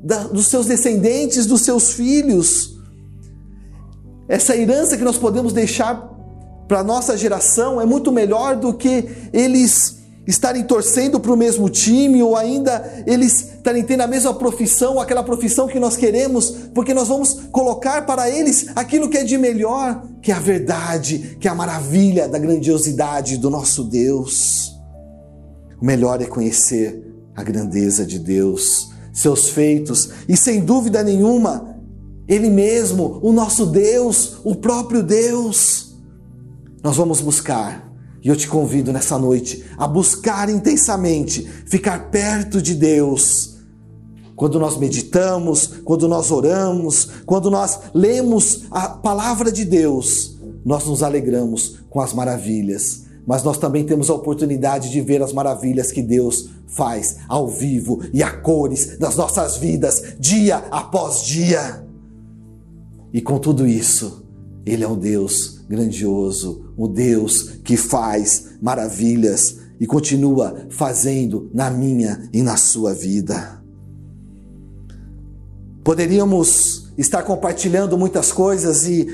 da, 0.00 0.18
dos 0.28 0.46
seus 0.46 0.66
descendentes, 0.66 1.44
dos 1.44 1.62
seus 1.62 1.92
filhos. 1.92 2.78
Essa 4.28 4.56
herança 4.56 4.96
que 4.96 5.02
nós 5.02 5.18
podemos 5.18 5.52
deixar 5.52 6.08
para 6.68 6.78
a 6.78 6.84
nossa 6.84 7.16
geração 7.16 7.80
é 7.80 7.84
muito 7.84 8.12
melhor 8.12 8.54
do 8.54 8.72
que 8.72 9.08
eles 9.32 9.98
estarem 10.24 10.62
torcendo 10.62 11.18
para 11.18 11.32
o 11.32 11.36
mesmo 11.36 11.68
time 11.68 12.22
ou 12.22 12.36
ainda 12.36 13.02
eles 13.08 13.54
estarem 13.56 13.82
tendo 13.82 14.02
a 14.02 14.06
mesma 14.06 14.32
profissão, 14.32 15.00
aquela 15.00 15.24
profissão 15.24 15.66
que 15.66 15.80
nós 15.80 15.96
queremos, 15.96 16.50
porque 16.72 16.94
nós 16.94 17.08
vamos 17.08 17.40
colocar 17.50 18.06
para 18.06 18.30
eles 18.30 18.68
aquilo 18.76 19.10
que 19.10 19.18
é 19.18 19.24
de 19.24 19.36
melhor, 19.36 20.11
que 20.22 20.30
é 20.30 20.34
a 20.34 20.40
verdade, 20.40 21.36
que 21.40 21.48
é 21.48 21.50
a 21.50 21.54
maravilha 21.54 22.28
da 22.28 22.38
grandiosidade 22.38 23.36
do 23.36 23.50
nosso 23.50 23.82
Deus. 23.82 24.72
O 25.80 25.84
melhor 25.84 26.22
é 26.22 26.26
conhecer 26.26 27.12
a 27.34 27.42
grandeza 27.42 28.06
de 28.06 28.18
Deus, 28.20 28.88
seus 29.12 29.48
feitos 29.48 30.10
e 30.28 30.36
sem 30.36 30.64
dúvida 30.64 31.02
nenhuma, 31.02 31.76
Ele 32.28 32.48
mesmo, 32.48 33.18
o 33.20 33.32
nosso 33.32 33.66
Deus, 33.66 34.38
o 34.44 34.54
próprio 34.54 35.02
Deus. 35.02 35.96
Nós 36.82 36.96
vamos 36.96 37.20
buscar 37.20 37.92
e 38.22 38.28
eu 38.28 38.36
te 38.36 38.46
convido 38.46 38.92
nessa 38.92 39.18
noite 39.18 39.64
a 39.76 39.88
buscar 39.88 40.48
intensamente, 40.48 41.42
ficar 41.66 42.10
perto 42.10 42.62
de 42.62 42.74
Deus. 42.74 43.51
Quando 44.42 44.58
nós 44.58 44.76
meditamos, 44.76 45.68
quando 45.84 46.08
nós 46.08 46.32
oramos, 46.32 47.08
quando 47.24 47.48
nós 47.48 47.78
lemos 47.94 48.64
a 48.72 48.88
palavra 48.88 49.52
de 49.52 49.64
Deus, 49.64 50.36
nós 50.64 50.84
nos 50.84 51.00
alegramos 51.00 51.78
com 51.88 52.00
as 52.00 52.12
maravilhas, 52.12 53.04
mas 53.24 53.44
nós 53.44 53.56
também 53.56 53.84
temos 53.84 54.10
a 54.10 54.14
oportunidade 54.14 54.90
de 54.90 55.00
ver 55.00 55.22
as 55.22 55.32
maravilhas 55.32 55.92
que 55.92 56.02
Deus 56.02 56.50
faz 56.66 57.18
ao 57.28 57.46
vivo 57.46 58.00
e 58.12 58.20
a 58.20 58.32
cores 58.32 58.98
das 58.98 59.14
nossas 59.14 59.58
vidas, 59.58 60.16
dia 60.18 60.56
após 60.72 61.22
dia. 61.22 61.86
E 63.12 63.20
com 63.20 63.38
tudo 63.38 63.64
isso, 63.64 64.26
Ele 64.66 64.82
é 64.82 64.88
um 64.88 64.98
Deus 64.98 65.64
grandioso, 65.68 66.64
o 66.76 66.88
Deus 66.88 67.60
que 67.62 67.76
faz 67.76 68.56
maravilhas 68.60 69.58
e 69.78 69.86
continua 69.86 70.66
fazendo 70.68 71.48
na 71.54 71.70
minha 71.70 72.28
e 72.32 72.42
na 72.42 72.56
sua 72.56 72.92
vida. 72.92 73.61
Poderíamos 75.84 76.88
estar 76.96 77.22
compartilhando 77.22 77.98
muitas 77.98 78.30
coisas 78.30 78.86
e 78.86 79.06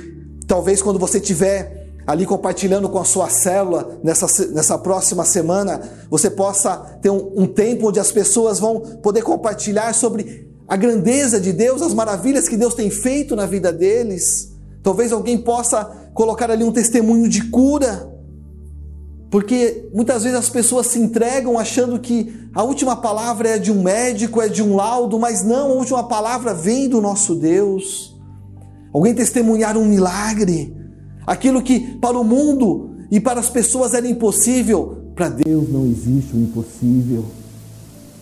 talvez 0.47 0.83
quando 0.83 0.99
você 0.99 1.19
tiver 1.21 1.89
ali 2.07 2.25
compartilhando 2.25 2.89
com 2.89 2.99
a 2.99 3.05
sua 3.05 3.29
célula 3.29 3.99
nessa, 4.03 4.27
nessa 4.49 4.79
próxima 4.79 5.25
semana, 5.25 5.81
você 6.11 6.31
possa 6.31 6.77
ter 7.03 7.11
um, 7.11 7.33
um 7.37 7.47
tempo 7.47 7.89
onde 7.89 8.01
as 8.01 8.11
pessoas 8.11 8.59
vão 8.59 8.81
poder 9.03 9.23
compartilhar 9.23 9.93
sobre 9.95 10.49
a 10.67 10.75
grandeza 10.75 11.41
de 11.41 11.53
Deus, 11.53 11.83
as 11.83 11.95
maravilhas 11.95 12.49
que 12.49 12.57
Deus 12.57 12.75
tem 12.75 12.91
feito 12.91 13.37
na 13.37 13.47
vida 13.47 13.73
deles. 13.73 14.53
Talvez 14.83 15.13
alguém 15.13 15.39
possa 15.39 15.85
colocar 16.15 16.51
ali 16.51 16.65
um 16.65 16.73
testemunho 16.73 17.29
de 17.29 17.51
cura, 17.51 18.11
porque 19.31 19.89
muitas 19.93 20.23
vezes 20.23 20.39
as 20.39 20.49
pessoas 20.49 20.87
se 20.87 20.99
entregam 20.99 21.59
achando 21.59 21.99
que 21.99 22.33
a 22.55 22.63
última 22.63 22.97
palavra 22.97 23.51
é 23.51 23.59
de 23.59 23.71
um 23.71 23.83
médico, 23.83 24.41
é 24.41 24.49
de 24.49 24.63
um 24.63 24.75
laudo, 24.75 25.19
mas 25.19 25.45
não, 25.45 25.73
a 25.73 25.75
última 25.75 26.05
palavra 26.05 26.55
vem 26.55 26.89
do 26.89 27.01
nosso 27.01 27.35
Deus. 27.35 28.17
Alguém 28.93 29.15
testemunhar 29.15 29.77
um 29.77 29.85
milagre, 29.85 30.75
aquilo 31.27 31.63
que 31.63 31.81
para 31.99 32.19
o 32.19 32.25
mundo 32.25 32.91
e 33.11 33.21
para 33.21 33.39
as 33.39 33.51
pessoas 33.51 33.93
era 33.93 34.09
impossível, 34.09 35.13
para 35.15 35.29
Deus 35.29 35.71
não 35.71 35.85
existe 35.85 36.35
o 36.35 36.41
impossível. 36.41 37.25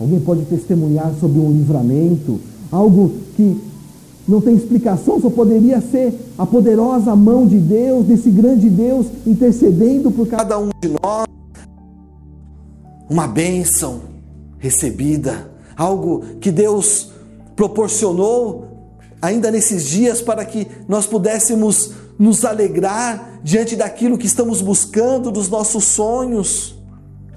Alguém 0.00 0.20
pode 0.20 0.44
testemunhar 0.46 1.14
sobre 1.20 1.38
um 1.38 1.52
livramento, 1.52 2.40
algo 2.70 3.12
que 3.36 3.60
não 4.28 4.40
tem 4.40 4.56
explicação, 4.56 5.20
só 5.20 5.30
poderia 5.30 5.80
ser 5.80 6.12
a 6.36 6.44
poderosa 6.44 7.14
mão 7.14 7.46
de 7.46 7.58
Deus, 7.58 8.06
desse 8.06 8.30
grande 8.30 8.68
Deus 8.68 9.06
intercedendo 9.26 10.10
por 10.10 10.26
cada 10.26 10.58
um 10.58 10.70
de 10.82 10.88
nós. 10.88 11.26
Uma 13.08 13.28
bênção 13.28 14.00
recebida, 14.58 15.50
algo 15.76 16.24
que 16.40 16.50
Deus 16.50 17.10
proporcionou 17.54 18.66
ainda 19.22 19.50
nesses 19.50 19.84
dias 19.84 20.20
para 20.20 20.44
que 20.44 20.66
nós 20.88 21.06
pudéssemos 21.06 21.92
nos 22.18 22.44
alegrar 22.44 23.40
diante 23.42 23.76
daquilo 23.76 24.18
que 24.18 24.26
estamos 24.26 24.60
buscando, 24.60 25.30
dos 25.30 25.48
nossos 25.48 25.84
sonhos. 25.84 26.74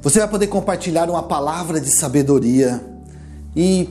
Você 0.02 0.20
vai 0.20 0.28
poder 0.28 0.48
compartilhar 0.48 1.10
uma 1.10 1.24
palavra 1.24 1.80
de 1.80 1.92
sabedoria 1.92 2.82
e 3.56 3.90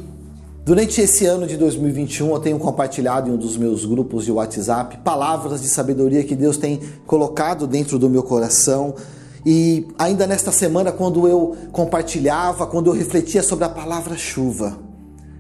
Durante 0.68 1.00
esse 1.00 1.24
ano 1.24 1.46
de 1.46 1.56
2021, 1.56 2.30
eu 2.30 2.38
tenho 2.40 2.58
compartilhado 2.58 3.30
em 3.30 3.32
um 3.32 3.38
dos 3.38 3.56
meus 3.56 3.86
grupos 3.86 4.26
de 4.26 4.30
WhatsApp 4.30 4.98
palavras 4.98 5.62
de 5.62 5.66
sabedoria 5.66 6.22
que 6.22 6.36
Deus 6.36 6.58
tem 6.58 6.78
colocado 7.06 7.66
dentro 7.66 7.98
do 7.98 8.10
meu 8.10 8.22
coração. 8.22 8.94
E 9.46 9.88
ainda 9.98 10.26
nesta 10.26 10.52
semana, 10.52 10.92
quando 10.92 11.26
eu 11.26 11.56
compartilhava, 11.72 12.66
quando 12.66 12.88
eu 12.88 12.92
refletia 12.92 13.42
sobre 13.42 13.64
a 13.64 13.68
palavra 13.70 14.14
chuva, 14.18 14.78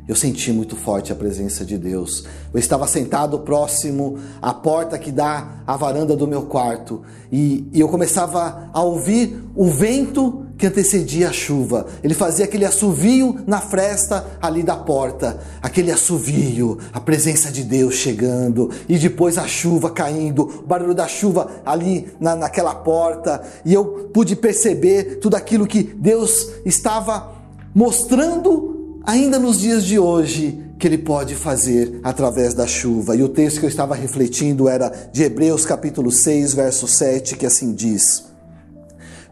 eu 0.08 0.16
senti 0.16 0.50
muito 0.50 0.74
forte 0.74 1.12
a 1.12 1.14
presença 1.14 1.66
de 1.66 1.76
Deus. 1.76 2.24
Eu 2.52 2.58
estava 2.58 2.86
sentado 2.88 3.40
próximo 3.40 4.18
à 4.40 4.54
porta 4.54 4.98
que 4.98 5.12
dá 5.12 5.62
à 5.66 5.76
varanda 5.76 6.16
do 6.16 6.26
meu 6.26 6.46
quarto 6.46 7.02
e, 7.30 7.68
e, 7.74 7.78
eu 7.78 7.90
começava 7.90 8.70
a 8.72 8.82
ouvir 8.82 9.38
o 9.54 9.66
vento 9.66 10.46
que 10.56 10.66
antecedia 10.66 11.28
a 11.28 11.32
chuva. 11.32 11.86
Ele 12.02 12.14
fazia 12.14 12.46
aquele 12.46 12.64
assovio 12.64 13.38
na 13.46 13.60
fresta 13.60 14.24
ali 14.40 14.62
da 14.62 14.76
porta, 14.76 15.40
aquele 15.60 15.92
assovio, 15.92 16.78
a 16.90 16.98
presença 16.98 17.52
de 17.52 17.62
Deus 17.62 17.96
chegando 17.96 18.70
e 18.88 18.96
depois 18.96 19.36
a 19.36 19.46
chuva 19.46 19.90
caindo, 19.90 20.42
o 20.42 20.66
barulho 20.66 20.94
da 20.94 21.06
chuva 21.06 21.60
ali 21.66 22.10
na, 22.18 22.34
naquela 22.34 22.74
porta 22.74 23.42
e 23.62 23.74
eu 23.74 24.08
pude 24.12 24.34
perceber 24.34 25.18
tudo 25.20 25.34
aquilo 25.36 25.66
que 25.66 25.82
Deus 25.82 26.48
estava 26.64 27.36
mostrando 27.74 28.77
ainda 29.08 29.38
nos 29.38 29.58
dias 29.58 29.86
de 29.86 29.98
hoje, 29.98 30.62
que 30.78 30.86
ele 30.86 30.98
pode 30.98 31.34
fazer 31.34 31.98
através 32.04 32.52
da 32.52 32.66
chuva. 32.66 33.16
E 33.16 33.22
o 33.22 33.28
texto 33.30 33.58
que 33.58 33.64
eu 33.64 33.70
estava 33.70 33.94
refletindo 33.94 34.68
era 34.68 34.92
de 35.10 35.22
Hebreus 35.22 35.64
capítulo 35.64 36.12
6, 36.12 36.52
verso 36.52 36.86
7, 36.86 37.34
que 37.34 37.46
assim 37.46 37.72
diz: 37.72 38.24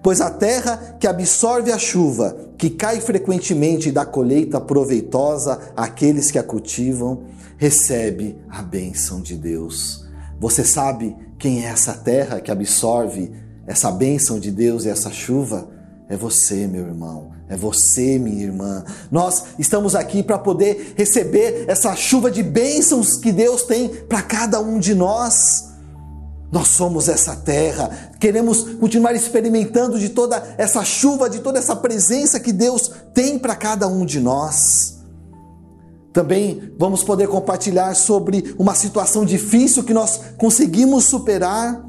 Pois 0.03 0.23
a 0.23 0.31
terra 0.31 0.97
que 0.99 1.07
absorve 1.07 1.71
a 1.71 1.77
chuva, 1.77 2.35
que 2.57 2.71
cai 2.71 3.03
frequentemente 3.03 3.91
e 3.91 3.93
dá 3.93 4.07
colheita 4.07 4.59
proveitosa 4.59 5.61
àqueles 5.77 6.31
que 6.31 6.39
a 6.39 6.43
cultivam, 6.43 7.25
recebe 7.59 8.39
a 8.49 8.63
bênção 8.63 9.21
de 9.21 9.37
Deus. 9.37 10.07
Você 10.41 10.65
sabe 10.65 11.15
quem 11.39 11.67
é 11.67 11.69
essa 11.69 11.93
terra 11.93 12.41
que 12.41 12.51
absorve 12.51 13.31
essa 13.67 13.91
bênção 13.91 14.41
de 14.41 14.51
Deus 14.51 14.87
e 14.87 14.89
essa 14.89 15.11
chuva? 15.11 15.69
É 16.09 16.17
você, 16.17 16.67
meu 16.67 16.87
irmão. 16.87 17.36
É 17.49 17.57
você, 17.57 18.19
minha 18.19 18.43
irmã. 18.43 18.85
Nós 19.11 19.45
estamos 19.59 19.95
aqui 19.95 20.23
para 20.23 20.39
poder 20.39 20.95
receber 20.97 21.65
essa 21.69 21.95
chuva 21.95 22.31
de 22.31 22.43
bênçãos 22.43 23.17
que 23.17 23.31
Deus 23.31 23.63
tem 23.63 23.89
para 23.89 24.21
cada 24.23 24.61
um 24.61 24.81
de 24.81 24.95
nós. 24.95 25.71
Nós 26.51 26.69
somos 26.69 27.09
essa 27.09 27.37
terra, 27.37 28.13
queremos 28.21 28.63
continuar 28.79 29.15
experimentando 29.15 29.99
de 29.99 30.11
toda 30.11 30.55
essa 30.57 30.85
chuva, 30.85 31.29
de 31.29 31.41
toda 31.41 31.59
essa 31.59 31.75
presença 31.75 32.39
que 32.39 32.53
Deus 32.53 32.91
tem 33.13 33.39
para 33.39 33.55
cada 33.55 33.89
um 33.89 34.07
de 34.07 34.21
nós. 34.21 34.97
Também 36.13 36.73
vamos 36.79 37.03
poder 37.03 37.29
compartilhar 37.29 37.95
sobre 37.95 38.55
uma 38.59 38.75
situação 38.75 39.25
difícil 39.25 39.85
que 39.85 39.93
nós 39.93 40.21
conseguimos 40.39 41.05
superar 41.05 41.85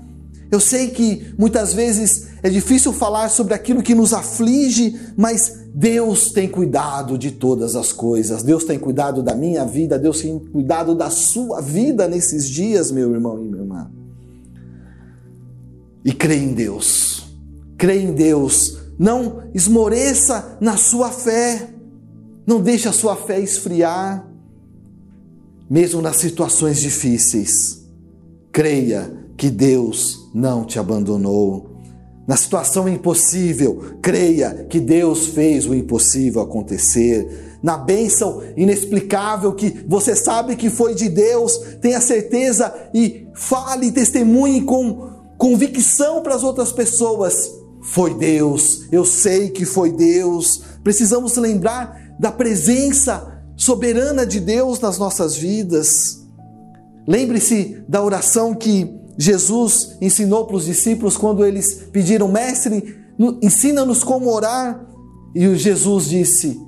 eu 0.50 0.60
sei 0.60 0.90
que 0.90 1.34
muitas 1.38 1.74
vezes 1.74 2.28
é 2.42 2.50
difícil 2.50 2.94
falar 2.94 3.30
sobre 3.30 3.54
aquilo 3.54 3.84
que 3.84 3.94
nos 3.94 4.14
aflige, 4.14 4.98
mas 5.18 5.60
Deus 5.74 6.32
tem 6.32 6.48
cuidado 6.48 7.18
de 7.18 7.32
todas 7.32 7.76
as 7.76 7.92
coisas. 7.92 8.44
Deus 8.44 8.64
tem 8.64 8.80
cuidado 8.80 9.22
da 9.22 9.36
minha 9.36 9.66
vida, 9.66 10.00
Deus 10.00 10.22
tem 10.22 10.40
cuidado 10.40 10.96
da 10.96 11.10
sua 11.10 11.62
vida 11.62 12.08
nesses 12.08 12.50
dias, 12.50 12.92
meu 12.92 13.14
irmão 13.14 13.42
e 13.42 13.46
minha 13.46 13.62
irmã. 13.62 13.92
E 16.06 16.14
creia 16.14 16.44
em 16.44 16.54
Deus. 16.54 17.28
Creia 17.78 18.02
em 18.02 18.14
Deus. 18.14 18.78
Não 18.98 19.44
esmoreça 19.54 20.58
na 20.62 20.78
sua 20.78 21.12
fé. 21.12 21.70
Não 22.46 22.62
deixe 22.62 22.88
a 22.88 22.94
sua 22.94 23.18
fé 23.18 23.42
esfriar, 23.42 24.26
mesmo 25.70 26.02
nas 26.02 26.16
situações 26.16 26.80
difíceis. 26.80 27.86
Creia 28.54 29.12
que 29.36 29.50
Deus 29.50 30.27
não 30.38 30.64
te 30.64 30.78
abandonou. 30.78 31.72
Na 32.28 32.38
situação 32.38 32.88
impossível, 32.88 33.96
creia 34.02 34.68
que 34.70 34.80
Deus 34.80 35.28
fez 35.28 35.66
o 35.66 35.74
impossível 35.74 36.42
acontecer. 36.42 37.58
Na 37.64 37.78
bênção 37.78 38.44
inexplicável 38.56 39.54
que 39.54 39.84
você 39.88 40.16
sabe 40.16 40.56
que 40.56 40.70
foi 40.70 40.94
de 40.94 41.10
Deus, 41.10 41.58
tenha 41.82 42.00
certeza 42.00 42.74
e 42.94 43.28
fale 43.34 43.92
testemunhe 43.92 44.62
com 44.62 45.10
convicção 45.38 46.22
para 46.22 46.36
as 46.36 46.44
outras 46.44 46.72
pessoas. 46.72 47.50
Foi 47.82 48.14
Deus, 48.14 48.88
eu 48.92 49.06
sei 49.06 49.50
que 49.50 49.66
foi 49.66 49.92
Deus. 49.92 50.62
Precisamos 50.84 51.36
lembrar 51.38 52.16
da 52.20 52.32
presença 52.32 53.42
soberana 53.56 54.26
de 54.26 54.40
Deus 54.40 54.80
nas 54.80 55.00
nossas 55.00 55.36
vidas. 55.36 56.20
Lembre-se 57.08 57.82
da 57.88 58.04
oração 58.04 58.54
que 58.54 59.07
Jesus 59.18 59.98
ensinou 60.00 60.46
para 60.46 60.58
os 60.58 60.66
discípulos 60.66 61.18
quando 61.18 61.46
eles 61.46 61.86
pediram, 61.92 62.28
Mestre, 62.28 62.96
ensina-nos 63.42 64.04
como 64.04 64.32
orar. 64.32 64.86
E 65.34 65.56
Jesus 65.56 66.08
disse: 66.08 66.60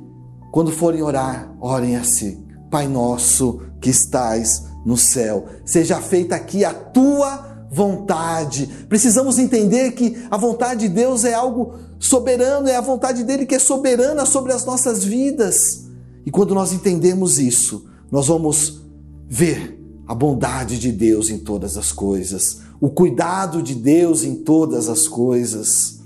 Quando 0.51 0.71
forem 0.71 1.01
orar, 1.01 1.55
orem 1.61 1.95
assim: 1.95 2.43
Pai 2.71 2.87
nosso 2.87 3.61
que 3.79 3.89
estais 3.89 4.63
no 4.85 4.97
céu, 4.97 5.45
seja 5.63 6.01
feita 6.01 6.35
aqui 6.35 6.65
a 6.65 6.73
tua 6.73 7.67
vontade. 7.71 8.67
Precisamos 8.89 9.37
entender 9.37 9.91
que 9.91 10.17
a 10.31 10.37
vontade 10.37 10.87
de 10.87 10.93
Deus 10.93 11.23
é 11.23 11.33
algo 11.33 11.75
soberano, 11.99 12.67
é 12.67 12.75
a 12.75 12.81
vontade 12.81 13.23
dele 13.23 13.45
que 13.45 13.55
é 13.55 13.59
soberana 13.59 14.25
sobre 14.25 14.53
as 14.53 14.65
nossas 14.65 15.03
vidas. 15.03 15.85
E 16.25 16.31
quando 16.31 16.55
nós 16.55 16.73
entendemos 16.73 17.37
isso, 17.37 17.85
nós 18.11 18.27
vamos 18.27 18.81
ver 19.27 19.78
a 20.09 20.15
bondade 20.15 20.79
de 20.79 20.91
Deus 20.91 21.29
em 21.29 21.37
todas 21.37 21.77
as 21.77 21.91
coisas, 21.91 22.61
o 22.81 22.89
cuidado 22.89 23.61
de 23.61 23.75
Deus 23.75 24.23
em 24.23 24.37
todas 24.37 24.89
as 24.89 25.07
coisas. 25.07 25.99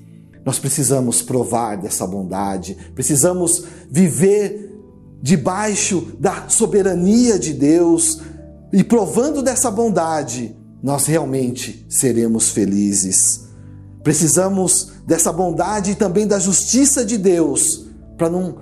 Nós 0.45 0.59
precisamos 0.59 1.21
provar 1.21 1.77
dessa 1.77 2.05
bondade, 2.05 2.75
precisamos 2.93 3.63
viver 3.89 4.77
debaixo 5.21 6.05
da 6.19 6.49
soberania 6.49 7.39
de 7.39 7.53
Deus 7.53 8.19
e 8.73 8.83
provando 8.83 9.41
dessa 9.41 9.71
bondade, 9.71 10.53
nós 10.83 11.05
realmente 11.05 11.85
seremos 11.87 12.49
felizes. 12.49 13.45
Precisamos 14.03 14.91
dessa 15.07 15.31
bondade 15.31 15.91
e 15.91 15.95
também 15.95 16.27
da 16.27 16.39
justiça 16.39 17.05
de 17.05 17.17
Deus 17.17 17.85
para 18.17 18.29
não 18.29 18.57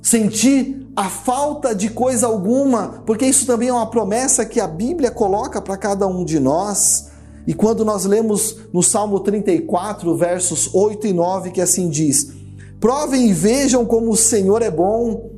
sentir 0.00 0.85
a 0.96 1.10
falta 1.10 1.74
de 1.74 1.90
coisa 1.90 2.26
alguma, 2.26 3.02
porque 3.04 3.26
isso 3.26 3.44
também 3.44 3.68
é 3.68 3.72
uma 3.72 3.90
promessa 3.90 4.46
que 4.46 4.58
a 4.58 4.66
Bíblia 4.66 5.10
coloca 5.10 5.60
para 5.60 5.76
cada 5.76 6.06
um 6.06 6.24
de 6.24 6.40
nós. 6.40 7.08
E 7.46 7.52
quando 7.52 7.84
nós 7.84 8.06
lemos 8.06 8.56
no 8.72 8.82
Salmo 8.82 9.20
34, 9.20 10.16
versos 10.16 10.74
8 10.74 11.06
e 11.06 11.12
9, 11.12 11.50
que 11.50 11.60
assim 11.60 11.90
diz: 11.90 12.32
Provem 12.80 13.28
e 13.28 13.32
vejam 13.34 13.84
como 13.84 14.10
o 14.10 14.16
Senhor 14.16 14.62
é 14.62 14.70
bom, 14.70 15.30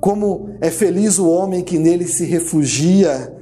como 0.00 0.56
é 0.62 0.70
feliz 0.70 1.18
o 1.18 1.28
homem 1.28 1.62
que 1.62 1.78
nele 1.78 2.08
se 2.08 2.24
refugia. 2.24 3.36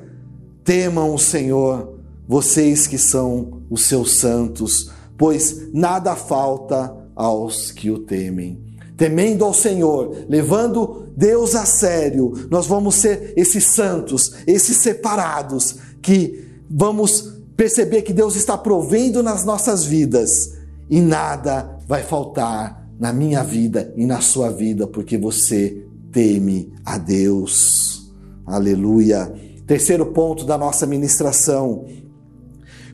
Temam 0.64 1.14
o 1.14 1.18
Senhor, 1.18 1.94
vocês 2.28 2.86
que 2.86 2.98
são 2.98 3.62
os 3.70 3.86
seus 3.86 4.16
santos, 4.16 4.90
pois 5.16 5.72
nada 5.72 6.16
falta 6.16 6.94
aos 7.14 7.70
que 7.70 7.90
o 7.90 7.98
temem 7.98 8.69
temendo 9.00 9.46
ao 9.46 9.54
Senhor, 9.54 10.14
levando 10.28 11.06
Deus 11.16 11.54
a 11.54 11.64
sério, 11.64 12.34
nós 12.50 12.66
vamos 12.66 12.96
ser 12.96 13.32
esses 13.34 13.64
santos, 13.64 14.34
esses 14.46 14.76
separados, 14.76 15.76
que 16.02 16.44
vamos 16.68 17.32
perceber 17.56 18.02
que 18.02 18.12
Deus 18.12 18.36
está 18.36 18.58
provendo 18.58 19.22
nas 19.22 19.42
nossas 19.42 19.86
vidas 19.86 20.52
e 20.90 21.00
nada 21.00 21.78
vai 21.88 22.02
faltar 22.02 22.90
na 22.98 23.10
minha 23.10 23.42
vida 23.42 23.90
e 23.96 24.04
na 24.04 24.20
sua 24.20 24.50
vida, 24.50 24.86
porque 24.86 25.16
você 25.16 25.82
teme 26.12 26.70
a 26.84 26.98
Deus. 26.98 28.12
Aleluia. 28.44 29.32
Terceiro 29.66 30.12
ponto 30.12 30.44
da 30.44 30.58
nossa 30.58 30.86
ministração. 30.86 31.86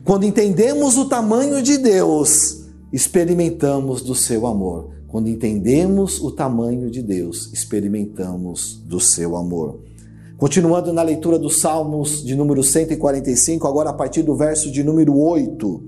Quando 0.05 0.25
entendemos 0.25 0.97
o 0.97 1.09
tamanho 1.09 1.61
de 1.61 1.77
Deus, 1.77 2.63
experimentamos 2.93 4.01
do 4.01 4.15
seu 4.15 4.47
amor. 4.47 4.95
Quando 5.17 5.29
entendemos 5.29 6.21
o 6.21 6.29
tamanho 6.29 6.91
de 6.91 7.01
Deus, 7.01 7.49
experimentamos 7.51 8.79
do 8.85 8.99
seu 8.99 9.35
amor. 9.35 9.79
Continuando 10.37 10.93
na 10.93 11.01
leitura 11.01 11.39
dos 11.39 11.59
Salmos 11.59 12.23
de 12.23 12.35
número 12.35 12.61
145, 12.61 13.67
agora 13.67 13.89
a 13.89 13.93
partir 13.93 14.21
do 14.21 14.35
verso 14.35 14.71
de 14.71 14.83
número 14.83 15.17
8. 15.17 15.83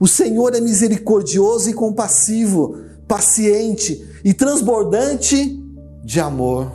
O 0.00 0.08
Senhor 0.08 0.54
é 0.54 0.62
misericordioso 0.62 1.68
e 1.68 1.74
compassivo, 1.74 2.78
paciente 3.06 4.02
e 4.24 4.32
transbordante 4.32 5.62
de 6.02 6.18
amor. 6.18 6.72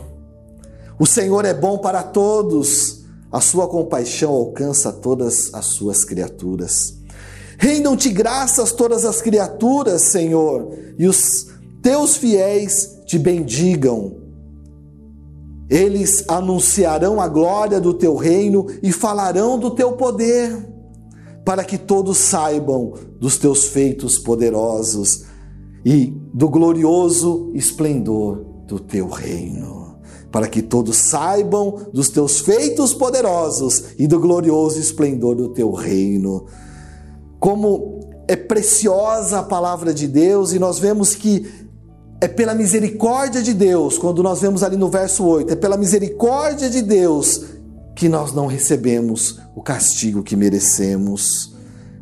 O 0.96 1.06
Senhor 1.06 1.44
é 1.44 1.52
bom 1.52 1.76
para 1.78 2.04
todos, 2.04 3.00
a 3.32 3.40
sua 3.40 3.66
compaixão 3.66 4.30
alcança 4.30 4.92
todas 4.92 5.52
as 5.52 5.64
suas 5.64 6.04
criaturas. 6.04 6.94
Rendam-te 7.58 8.10
graças 8.10 8.70
todas 8.70 9.04
as 9.04 9.20
criaturas, 9.20 10.02
Senhor, 10.02 10.72
e 10.96 11.08
os 11.08 11.49
teus 11.82 12.16
fiéis 12.16 13.00
te 13.06 13.18
bendigam. 13.18 14.16
Eles 15.68 16.24
anunciarão 16.28 17.20
a 17.20 17.28
glória 17.28 17.80
do 17.80 17.94
teu 17.94 18.16
reino 18.16 18.66
e 18.82 18.90
falarão 18.90 19.58
do 19.58 19.70
teu 19.70 19.92
poder, 19.92 20.56
para 21.44 21.62
que 21.64 21.78
todos 21.78 22.18
saibam 22.18 22.94
dos 23.20 23.38
teus 23.38 23.66
feitos 23.66 24.18
poderosos 24.18 25.24
e 25.84 26.12
do 26.34 26.48
glorioso 26.48 27.50
esplendor 27.54 28.44
do 28.66 28.78
teu 28.78 29.08
reino. 29.08 29.80
para 30.30 30.46
que 30.46 30.62
todos 30.62 30.96
saibam 30.96 31.88
dos 31.92 32.08
teus 32.08 32.38
feitos 32.38 32.94
poderosos 32.94 33.86
e 33.98 34.06
do 34.06 34.20
glorioso 34.20 34.78
esplendor 34.78 35.34
do 35.34 35.48
teu 35.48 35.72
reino. 35.72 36.46
Como 37.40 38.00
é 38.28 38.36
preciosa 38.36 39.40
a 39.40 39.42
palavra 39.42 39.92
de 39.92 40.06
Deus 40.06 40.52
e 40.52 40.58
nós 40.60 40.78
vemos 40.78 41.16
que 41.16 41.50
é 42.20 42.28
pela 42.28 42.54
misericórdia 42.54 43.42
de 43.42 43.54
Deus, 43.54 43.96
quando 43.96 44.22
nós 44.22 44.40
vemos 44.40 44.62
ali 44.62 44.76
no 44.76 44.88
verso 44.88 45.24
8, 45.24 45.52
é 45.52 45.56
pela 45.56 45.76
misericórdia 45.76 46.68
de 46.68 46.82
Deus 46.82 47.44
que 47.96 48.08
nós 48.08 48.32
não 48.32 48.46
recebemos 48.46 49.38
o 49.56 49.62
castigo 49.62 50.22
que 50.22 50.36
merecemos. 50.36 51.54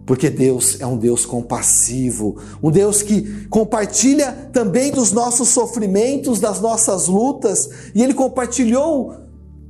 Porque 0.04 0.30
Deus 0.30 0.80
é 0.80 0.86
um 0.86 0.96
Deus 0.96 1.26
compassivo, 1.26 2.36
um 2.62 2.70
Deus 2.70 3.02
que 3.02 3.46
compartilha 3.48 4.50
também 4.52 4.90
dos 4.90 5.12
nossos 5.12 5.50
sofrimentos, 5.50 6.40
das 6.40 6.60
nossas 6.60 7.08
lutas, 7.08 7.68
e 7.94 8.02
Ele 8.02 8.14
compartilhou, 8.14 9.14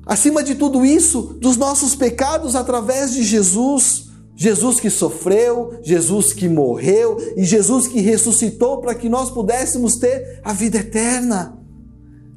acima 0.07 0.43
de 0.43 0.55
tudo 0.55 0.87
isso, 0.87 1.37
dos 1.41 1.57
nossos 1.57 1.95
pecados 1.95 2.55
através 2.55 3.13
de 3.13 3.25
Jesus. 3.25 4.08
Jesus 4.41 4.79
que 4.79 4.89
sofreu, 4.89 5.81
Jesus 5.83 6.33
que 6.33 6.49
morreu 6.49 7.17
e 7.37 7.43
Jesus 7.43 7.89
que 7.89 8.01
ressuscitou 8.01 8.81
para 8.81 8.95
que 8.95 9.09
nós 9.09 9.33
pudéssemos 9.33 9.97
ter 9.97 10.41
a 10.45 10.53
vida 10.53 10.79
eterna, 10.79 11.59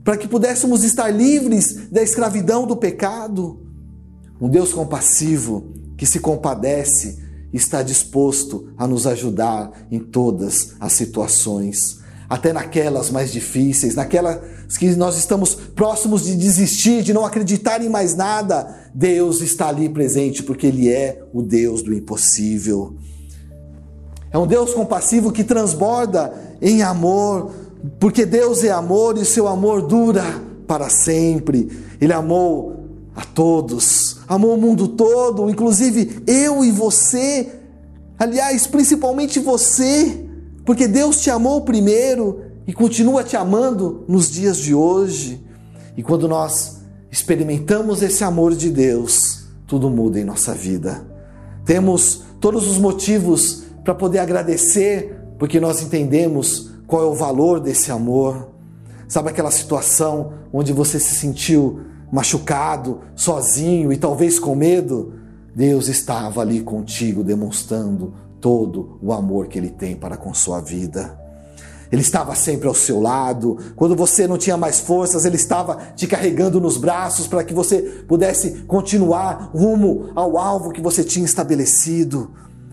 para 0.04 0.18
que 0.18 0.28
pudéssemos 0.28 0.84
estar 0.84 1.12
livres 1.12 1.92
da 1.92 2.02
escravidão 2.02 2.66
do 2.66 2.76
pecado. 2.76 3.62
Um 4.42 4.50
Deus 4.50 4.74
compassivo 4.74 5.76
que 5.96 6.08
se 6.08 6.20
compadece 6.20 7.20
está 7.54 7.84
disposto 7.84 8.74
a 8.76 8.88
nos 8.88 9.06
ajudar 9.06 9.72
em 9.92 10.00
todas 10.00 10.74
as 10.80 10.94
situações, 10.94 12.00
até 12.28 12.52
naquelas 12.52 13.12
mais 13.12 13.32
difíceis, 13.32 13.94
naquelas 13.94 14.40
que 14.77 14.95
nós 14.95 15.17
estamos 15.17 15.53
próximos 15.53 16.23
de 16.23 16.36
desistir, 16.36 17.03
de 17.03 17.13
não 17.13 17.25
acreditar 17.25 17.84
em 17.84 17.89
mais 17.89 18.15
nada. 18.15 18.89
Deus 18.93 19.41
está 19.41 19.67
ali 19.67 19.89
presente 19.89 20.43
porque 20.43 20.67
Ele 20.67 20.89
é 20.89 21.21
o 21.34 21.41
Deus 21.41 21.81
do 21.81 21.93
impossível. 21.93 22.95
É 24.31 24.38
um 24.38 24.47
Deus 24.47 24.73
compassivo 24.73 25.31
que 25.31 25.43
transborda 25.43 26.34
em 26.62 26.81
amor, 26.81 27.51
porque 27.99 28.25
Deus 28.25 28.63
é 28.63 28.71
amor 28.71 29.17
e 29.17 29.25
seu 29.25 29.47
amor 29.47 29.81
dura 29.81 30.23
para 30.65 30.89
sempre. 30.89 31.69
Ele 31.99 32.13
amou 32.13 32.86
a 33.13 33.25
todos, 33.25 34.21
amou 34.27 34.55
o 34.55 34.62
mundo 34.62 34.88
todo, 34.88 35.49
inclusive 35.49 36.23
eu 36.25 36.63
e 36.63 36.71
você. 36.71 37.49
Aliás, 38.17 38.67
principalmente 38.67 39.39
você, 39.39 40.25
porque 40.65 40.88
Deus 40.88 41.19
te 41.19 41.29
amou 41.29 41.62
primeiro 41.62 42.51
e 42.67 42.74
continua 42.74 43.24
te 43.24 43.36
amando 43.36 44.04
nos 44.08 44.30
dias 44.30 44.58
de 44.58 44.74
hoje. 44.74 45.43
E 45.97 46.04
quando 46.04 46.28
nós 46.28 46.82
experimentamos 47.12 48.02
esse 48.02 48.24
amor 48.24 48.56
de 48.56 48.69
Deus, 48.69 49.45
tudo 49.67 49.89
muda 49.89 50.19
em 50.19 50.24
nossa 50.24 50.54
vida. 50.54 51.06
Temos 51.65 52.24
todos 52.39 52.67
os 52.67 52.78
motivos 52.78 53.63
para 53.84 53.95
poder 53.95 54.19
agradecer, 54.19 55.19
porque 55.38 55.60
nós 55.60 55.82
entendemos 55.82 56.71
qual 56.88 57.04
é 57.04 57.06
o 57.06 57.13
valor 57.13 57.60
desse 57.60 57.91
amor. 57.91 58.50
Sabe 59.08 59.30
aquela 59.30 59.52
situação 59.52 60.34
onde 60.54 60.74
você 60.74 61.00
se 61.00 61.15
sentiu 61.15 61.82
machucado, 62.12 63.00
sozinho 63.15 63.93
e 63.93 63.97
talvez 63.97 64.38
com 64.38 64.54
medo, 64.54 65.13
Deus 65.56 65.88
estava 65.88 66.41
ali 66.41 66.62
contigo, 66.62 67.24
demonstrando 67.24 68.13
todo 68.39 68.97
o 69.02 69.13
amor 69.13 69.47
que 69.47 69.58
Ele 69.58 69.69
tem 69.69 69.95
para 69.95 70.17
com 70.17 70.34
sua 70.34 70.60
vida. 70.60 71.20
Ele 71.91 72.01
estava 72.01 72.34
sempre 72.36 72.67
ao 72.67 72.73
seu 72.73 73.01
lado. 73.01 73.58
Quando 73.75 73.95
você 73.95 74.27
não 74.27 74.38
tinha 74.38 74.56
mais 74.56 74.80
forças, 74.80 75.25
Ele 75.25 75.36
estava 75.36 75.75
te 75.95 76.08
carregando 76.08 76.62
nos 76.62 76.77
braços 76.77 77.27
para 77.27 77.43
que 77.43 77.54
você 77.54 77.82
pudesse 78.08 78.63
continuar 78.67 79.51
rumo 79.54 80.12
ao 80.15 80.38
alvo 80.38 80.71
que 80.71 80.82
você 80.82 81.04
tinha 81.04 81.25
estabelecido. 81.25 82.32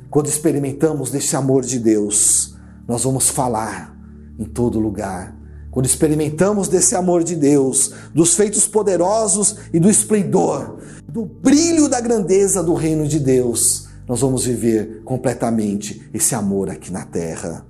Quando 0.08 0.28
experimentamos 0.28 1.10
desse 1.10 1.34
amor 1.36 1.64
de 1.64 1.78
Deus, 1.78 2.56
nós 2.86 3.04
vamos 3.04 3.28
falar 3.28 3.94
em 4.38 4.44
todo 4.44 4.78
lugar 4.78 5.38
quando 5.70 5.86
experimentamos 5.86 6.66
desse 6.66 6.96
amor 6.96 7.22
de 7.22 7.36
Deus, 7.36 7.92
dos 8.14 8.34
feitos 8.34 8.66
poderosos 8.66 9.56
e 9.72 9.78
do 9.78 9.88
esplendor, 9.88 10.78
do 11.06 11.24
brilho 11.24 11.88
da 11.88 12.00
grandeza 12.00 12.64
do 12.64 12.74
reino 12.74 13.06
de 13.06 13.20
Deus, 13.20 13.86
nós 14.08 14.20
vamos 14.20 14.44
viver 14.44 15.02
completamente 15.04 16.08
esse 16.12 16.34
amor 16.34 16.68
aqui 16.68 16.90
na 16.90 17.04
terra. 17.04 17.67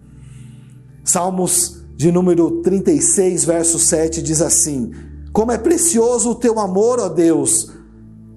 Salmos 1.08 1.80
de 1.96 2.12
número 2.12 2.60
36, 2.60 3.42
verso 3.46 3.78
7 3.78 4.20
diz 4.20 4.42
assim: 4.42 4.90
Como 5.32 5.50
é 5.50 5.56
precioso 5.56 6.32
o 6.32 6.34
teu 6.34 6.60
amor, 6.60 7.00
ó 7.00 7.08
Deus! 7.08 7.72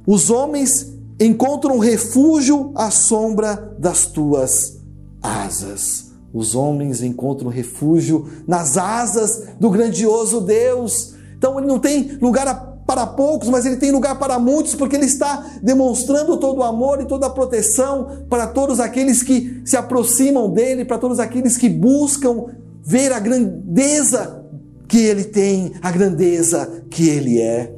Os 0.08 0.30
homens 0.30 0.90
encontram 1.20 1.80
refúgio 1.80 2.72
à 2.74 2.90
sombra 2.90 3.76
das 3.78 4.06
tuas 4.06 4.80
asas. 5.22 6.14
Os 6.34 6.56
homens 6.56 7.04
encontram 7.04 7.50
refúgio 7.50 8.30
nas 8.48 8.78
asas 8.78 9.50
do 9.60 9.70
grandioso 9.70 10.40
Deus. 10.40 11.14
Então 11.38 11.60
ele 11.60 11.68
não 11.68 11.78
tem 11.78 12.18
lugar 12.22 12.48
para 12.91 13.08
poucos, 13.08 13.47
mas 13.47 13.65
ele 13.65 13.77
tem 13.77 13.89
lugar 13.89 14.19
para 14.19 14.38
muitos, 14.38 14.75
porque 14.75 14.97
ele 14.97 15.06
está 15.06 15.45
demonstrando 15.63 16.36
todo 16.36 16.58
o 16.58 16.63
amor 16.63 16.99
e 16.99 17.06
toda 17.06 17.27
a 17.27 17.30
proteção 17.30 18.25
para 18.30 18.47
todos 18.47 18.82
aqueles 18.82 19.23
que 19.23 19.62
se 19.63 19.77
aproximam 19.77 20.49
dele, 20.49 20.84
para 20.84 20.97
todos 20.97 21.17
aqueles 21.17 21.56
que 21.56 21.69
buscam 21.69 22.47
ver 22.84 23.13
a 23.13 23.19
grandeza 23.19 24.43
que 24.89 24.97
ele 24.97 25.23
tem, 25.23 25.71
a 25.82 25.89
grandeza 25.89 26.84
que 26.89 27.08
ele 27.08 27.39
é. 27.39 27.73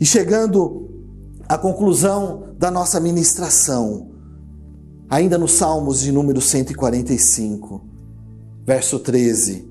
E 0.00 0.04
chegando 0.04 0.90
à 1.48 1.56
conclusão 1.56 2.54
da 2.58 2.68
nossa 2.68 2.98
ministração, 2.98 4.08
Ainda 5.08 5.36
nos 5.36 5.52
Salmos 5.52 6.00
de 6.00 6.10
número 6.10 6.40
145, 6.40 7.82
verso 8.66 8.98
13: 8.98 9.68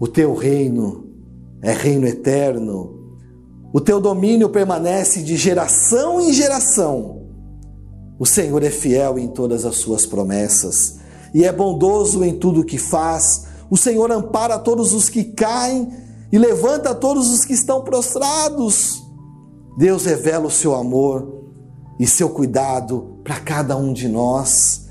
O 0.00 0.08
teu 0.08 0.34
reino 0.34 1.04
é 1.60 1.74
reino 1.74 2.06
eterno, 2.06 3.03
o 3.74 3.80
teu 3.80 4.00
domínio 4.00 4.48
permanece 4.50 5.20
de 5.20 5.36
geração 5.36 6.20
em 6.20 6.32
geração. 6.32 7.24
O 8.20 8.24
Senhor 8.24 8.62
é 8.62 8.70
fiel 8.70 9.18
em 9.18 9.26
todas 9.26 9.64
as 9.64 9.74
suas 9.74 10.06
promessas 10.06 11.00
e 11.34 11.44
é 11.44 11.50
bondoso 11.50 12.22
em 12.22 12.38
tudo 12.38 12.60
o 12.60 12.64
que 12.64 12.78
faz. 12.78 13.46
O 13.68 13.76
Senhor 13.76 14.12
ampara 14.12 14.60
todos 14.60 14.92
os 14.94 15.08
que 15.08 15.24
caem 15.24 15.88
e 16.30 16.38
levanta 16.38 16.94
todos 16.94 17.32
os 17.32 17.44
que 17.44 17.52
estão 17.52 17.82
prostrados. 17.82 19.02
Deus 19.76 20.04
revela 20.04 20.46
o 20.46 20.52
seu 20.52 20.76
amor 20.76 21.42
e 21.98 22.06
seu 22.06 22.30
cuidado 22.30 23.18
para 23.24 23.40
cada 23.40 23.76
um 23.76 23.92
de 23.92 24.06
nós. 24.06 24.86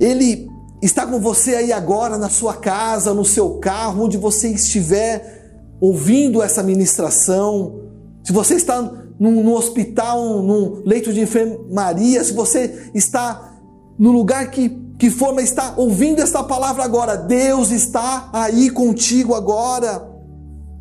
Ele 0.00 0.48
está 0.80 1.06
com 1.06 1.20
você 1.20 1.56
aí 1.56 1.72
agora 1.74 2.16
na 2.16 2.30
sua 2.30 2.54
casa, 2.54 3.12
no 3.12 3.26
seu 3.26 3.58
carro, 3.58 4.04
onde 4.04 4.16
você 4.16 4.48
estiver 4.48 5.76
ouvindo 5.78 6.42
essa 6.42 6.62
ministração. 6.62 7.86
Se 8.28 8.32
você 8.34 8.56
está 8.56 8.82
num, 9.18 9.42
num 9.42 9.54
hospital, 9.54 10.42
num 10.42 10.82
leito 10.84 11.14
de 11.14 11.22
enfermaria, 11.22 12.22
se 12.22 12.34
você 12.34 12.90
está 12.94 13.54
no 13.98 14.12
lugar 14.12 14.50
que, 14.50 14.68
que 14.98 15.08
for, 15.08 15.34
mas 15.34 15.44
está 15.44 15.72
ouvindo 15.78 16.20
esta 16.20 16.44
palavra 16.44 16.84
agora, 16.84 17.16
Deus 17.16 17.70
está 17.70 18.28
aí 18.30 18.68
contigo 18.68 19.32
agora. 19.32 20.06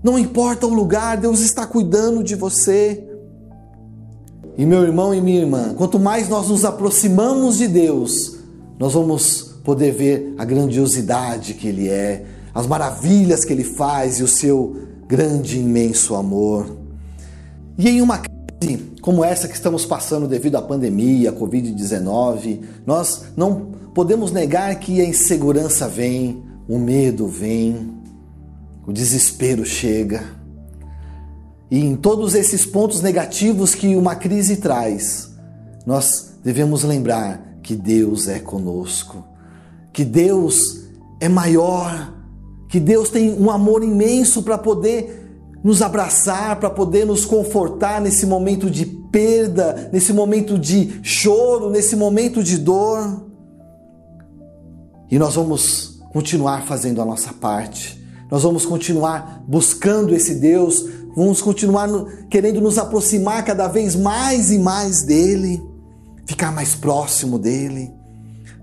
Não 0.04 0.20
importa 0.20 0.68
o 0.68 0.74
lugar, 0.74 1.16
Deus 1.16 1.40
está 1.40 1.66
cuidando 1.66 2.22
de 2.22 2.36
você. 2.36 3.02
E 4.58 4.66
meu 4.66 4.84
irmão 4.84 5.16
e 5.16 5.22
minha 5.22 5.40
irmã, 5.40 5.74
quanto 5.74 5.98
mais 5.98 6.28
nós 6.28 6.50
nos 6.50 6.66
aproximamos 6.66 7.58
de 7.58 7.70
Deus, 7.70 8.40
nós 8.78 8.94
vamos 8.94 9.56
poder 9.64 9.94
ver 9.94 10.36
a 10.38 10.44
grandiosidade 10.44 11.54
que 11.54 11.70
Ele 11.70 11.88
é, 11.88 12.26
as 12.54 12.68
maravilhas 12.68 13.46
que 13.46 13.54
Ele 13.54 13.64
faz 13.64 14.20
e 14.20 14.24
o 14.24 14.28
seu 14.28 14.76
grande 15.08 15.58
imenso 15.58 16.14
amor. 16.14 16.87
E 17.78 17.90
em 17.90 18.02
uma 18.02 18.18
crise 18.18 18.38
como 19.02 19.24
essa 19.24 19.48
que 19.48 19.54
estamos 19.54 19.86
passando 19.86 20.28
devido 20.28 20.58
à 20.58 20.62
pandemia, 20.62 21.30
à 21.30 21.34
Covid-19, 21.34 22.60
nós 22.86 23.26
não 23.38 23.72
podemos 23.94 24.32
negar 24.32 24.76
que 24.80 25.00
a 25.00 25.06
insegurança 25.06 25.88
vem, 25.88 26.44
o 26.68 26.78
medo 26.78 27.28
vem, 27.28 27.94
o 28.86 28.92
desespero 28.92 29.64
chega. 29.64 30.24
E 31.70 31.80
em 31.80 31.96
todos 31.96 32.34
esses 32.34 32.66
pontos 32.66 33.02
negativos 33.02 33.76
que 33.76 33.96
uma 33.96 34.16
crise 34.16 34.58
traz, 34.58 35.30
nós 35.86 36.34
devemos 36.44 36.84
lembrar 36.84 37.60
que 37.62 37.76
Deus 37.76 38.28
é 38.28 38.40
conosco, 38.40 39.24
que 39.94 40.04
Deus 40.04 40.86
é 41.20 41.30
maior, 41.30 42.14
que 42.68 42.80
Deus 42.80 43.10
tem 43.10 43.34
um 43.34 43.50
amor 43.50 43.84
imenso 43.84 44.44
para 44.44 44.58
poder 44.58 45.27
nos 45.64 45.82
abraçar, 45.82 46.60
para 46.60 46.70
poder 46.70 47.06
nos 47.06 47.26
confortar 47.26 48.00
nesse 48.00 48.26
momento 48.26 48.70
de 48.70 48.86
perda, 48.86 49.90
nesse 49.92 50.14
momento 50.14 50.58
de 50.58 51.00
choro, 51.04 51.70
nesse 51.70 51.96
momento 51.96 52.44
de 52.44 52.58
dor. 52.58 53.26
E 55.10 55.18
nós 55.18 55.36
vamos 55.36 56.00
continuar 56.12 56.64
fazendo 56.66 57.02
a 57.02 57.06
nossa 57.06 57.34
parte. 57.34 57.98
Nós 58.30 58.44
vamos 58.44 58.66
continuar 58.66 59.44
buscando 59.48 60.14
esse 60.14 60.36
Deus, 60.36 60.86
vamos 61.16 61.42
continuar 61.42 61.90
querendo 62.30 62.60
nos 62.60 62.78
aproximar 62.78 63.44
cada 63.46 63.68
vez 63.68 63.96
mais 63.96 64.52
e 64.52 64.60
mais 64.60 65.04
dele, 65.04 65.62
ficar 66.26 66.52
mais 66.52 66.76
próximo 66.76 67.40
dele, 67.40 67.94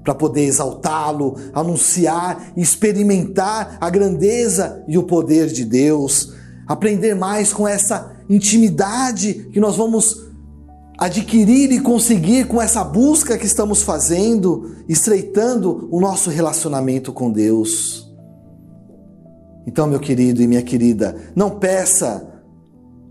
para 0.04 0.14
poder 0.14 0.42
exaltá-lo, 0.42 1.36
anunciar, 1.54 2.52
experimentar 2.54 3.78
a 3.80 3.88
grandeza 3.88 4.84
e 4.86 4.98
o 4.98 5.02
poder 5.04 5.46
de 5.46 5.64
Deus, 5.64 6.34
aprender 6.66 7.14
mais 7.14 7.52
com 7.52 7.66
essa 7.66 8.16
intimidade 8.28 9.48
que 9.52 9.60
nós 9.60 9.76
vamos 9.76 10.24
adquirir 10.98 11.72
e 11.72 11.80
conseguir 11.80 12.46
com 12.46 12.60
essa 12.60 12.84
busca 12.84 13.36
que 13.36 13.46
estamos 13.46 13.82
fazendo, 13.82 14.76
estreitando 14.88 15.88
o 15.90 16.00
nosso 16.00 16.30
relacionamento 16.30 17.12
com 17.12 17.30
Deus. 17.30 18.10
Então, 19.66 19.86
meu 19.86 19.98
querido 19.98 20.42
e 20.42 20.46
minha 20.46 20.62
querida, 20.62 21.16
não 21.34 21.58
peça 21.58 22.30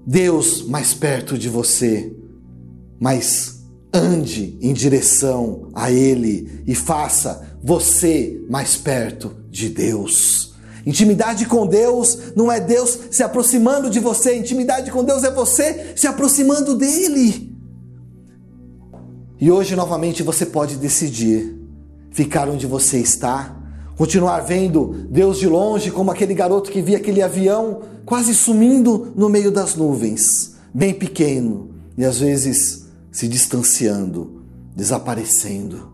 Deus 0.05 0.65
mais 0.67 0.93
perto 0.93 1.37
de 1.37 1.49
você, 1.49 2.15
mas 2.99 3.63
ande 3.93 4.57
em 4.61 4.73
direção 4.73 5.69
a 5.73 5.91
Ele 5.91 6.63
e 6.65 6.73
faça 6.73 7.57
você 7.63 8.43
mais 8.49 8.75
perto 8.75 9.35
de 9.49 9.69
Deus. 9.69 10.52
Intimidade 10.85 11.45
com 11.45 11.65
Deus 11.65 12.33
não 12.35 12.51
é 12.51 12.59
Deus 12.59 12.97
se 13.09 13.23
aproximando 13.23 13.89
de 13.89 13.99
você, 13.99 14.35
intimidade 14.35 14.91
com 14.91 15.03
Deus 15.03 15.23
é 15.23 15.31
você 15.31 15.93
se 15.95 16.07
aproximando 16.07 16.75
dEle. 16.75 17.53
E 19.39 19.51
hoje, 19.51 19.75
novamente, 19.75 20.23
você 20.23 20.45
pode 20.45 20.75
decidir 20.75 21.57
ficar 22.11 22.47
onde 22.47 22.67
você 22.67 22.99
está, 22.99 23.55
continuar 23.97 24.41
vendo 24.41 25.07
Deus 25.09 25.39
de 25.39 25.47
longe, 25.47 25.91
como 25.91 26.11
aquele 26.11 26.33
garoto 26.33 26.71
que 26.71 26.81
via 26.81 26.97
aquele 26.97 27.21
avião 27.21 27.81
quase 28.05 28.33
sumindo 28.33 29.13
no 29.15 29.29
meio 29.29 29.51
das 29.51 29.75
nuvens, 29.75 30.55
bem 30.73 30.93
pequeno, 30.93 31.71
e 31.97 32.03
às 32.03 32.19
vezes 32.19 32.87
se 33.11 33.27
distanciando, 33.27 34.43
desaparecendo. 34.75 35.91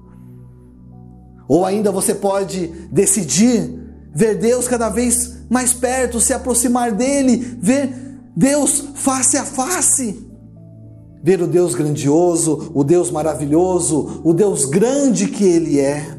Ou 1.47 1.65
ainda 1.65 1.91
você 1.91 2.13
pode 2.13 2.67
decidir 2.91 3.88
ver 4.13 4.35
Deus 4.35 4.67
cada 4.67 4.89
vez 4.89 5.37
mais 5.49 5.73
perto, 5.73 6.19
se 6.19 6.33
aproximar 6.33 6.91
dele, 6.91 7.57
ver 7.61 7.93
Deus 8.35 8.89
face 8.95 9.37
a 9.37 9.45
face 9.45 10.29
ver 11.21 11.41
o 11.41 11.47
Deus 11.47 11.75
grandioso, 11.75 12.71
o 12.73 12.83
Deus 12.83 13.11
maravilhoso, 13.11 14.21
o 14.23 14.33
Deus 14.33 14.65
grande 14.65 15.27
que 15.27 15.43
Ele 15.43 15.79
é. 15.79 16.17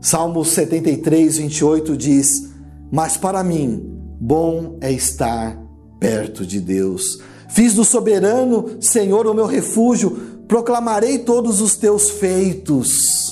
Salmo 0.00 0.44
73, 0.44 1.38
28 1.38 1.96
diz: 1.96 2.50
Mas 2.90 3.16
para 3.16 3.42
mim, 3.42 3.82
bom 4.20 4.76
é 4.80 4.92
estar 4.92 5.58
perto 5.98 6.46
de 6.46 6.60
Deus. 6.60 7.20
Fiz 7.48 7.74
do 7.74 7.84
soberano 7.84 8.76
Senhor 8.80 9.26
o 9.26 9.34
meu 9.34 9.46
refúgio, 9.46 10.42
proclamarei 10.46 11.18
todos 11.18 11.60
os 11.60 11.76
teus 11.76 12.10
feitos. 12.10 13.27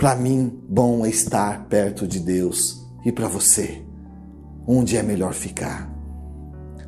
Para 0.00 0.16
mim, 0.16 0.50
bom 0.66 1.04
é 1.04 1.10
estar 1.10 1.66
perto 1.68 2.06
de 2.06 2.20
Deus. 2.20 2.86
E 3.04 3.12
para 3.12 3.28
você, 3.28 3.82
onde 4.66 4.96
é 4.96 5.02
melhor 5.02 5.34
ficar? 5.34 5.90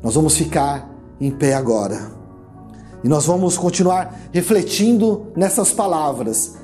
Nós 0.01 0.15
vamos 0.15 0.35
ficar 0.35 0.89
em 1.21 1.29
pé 1.29 1.53
agora. 1.53 2.11
E 3.03 3.07
nós 3.07 3.27
vamos 3.27 3.55
continuar 3.55 4.19
refletindo 4.31 5.27
nessas 5.35 5.71
palavras. 5.71 6.55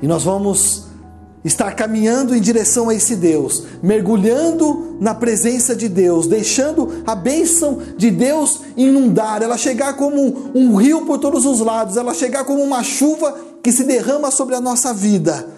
E 0.00 0.06
nós 0.06 0.22
vamos 0.22 0.86
estar 1.44 1.72
caminhando 1.72 2.32
em 2.32 2.40
direção 2.40 2.88
a 2.88 2.94
esse 2.94 3.16
Deus, 3.16 3.64
mergulhando 3.82 4.98
na 5.00 5.16
presença 5.16 5.74
de 5.74 5.88
Deus, 5.88 6.28
deixando 6.28 7.02
a 7.08 7.16
bênção 7.16 7.80
de 7.96 8.08
Deus 8.12 8.60
inundar, 8.76 9.42
ela 9.42 9.58
chegar 9.58 9.94
como 9.94 10.52
um 10.54 10.76
rio 10.76 11.04
por 11.04 11.18
todos 11.18 11.44
os 11.44 11.58
lados, 11.58 11.96
ela 11.96 12.14
chegar 12.14 12.44
como 12.44 12.62
uma 12.62 12.84
chuva 12.84 13.36
que 13.64 13.72
se 13.72 13.82
derrama 13.82 14.30
sobre 14.30 14.54
a 14.54 14.60
nossa 14.60 14.94
vida. 14.94 15.57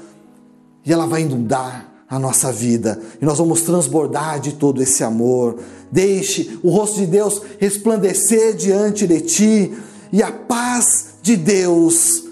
E 0.90 0.92
ela 0.92 1.07
vai 1.07 1.22
inundar 1.22 1.87
a 2.09 2.18
nossa 2.18 2.50
vida 2.50 3.00
e 3.22 3.24
nós 3.24 3.38
vamos 3.38 3.62
transbordar 3.62 4.40
de 4.40 4.55
todo 4.55 4.83
esse 4.83 5.05
amor. 5.05 5.57
Deixe 5.88 6.59
o 6.64 6.68
rosto 6.68 6.96
de 6.96 7.07
Deus 7.07 7.40
resplandecer 7.61 8.57
diante 8.57 9.07
de 9.07 9.20
ti 9.20 9.72
e 10.11 10.20
a 10.20 10.33
paz 10.33 11.11
de 11.22 11.37
Deus 11.37 12.24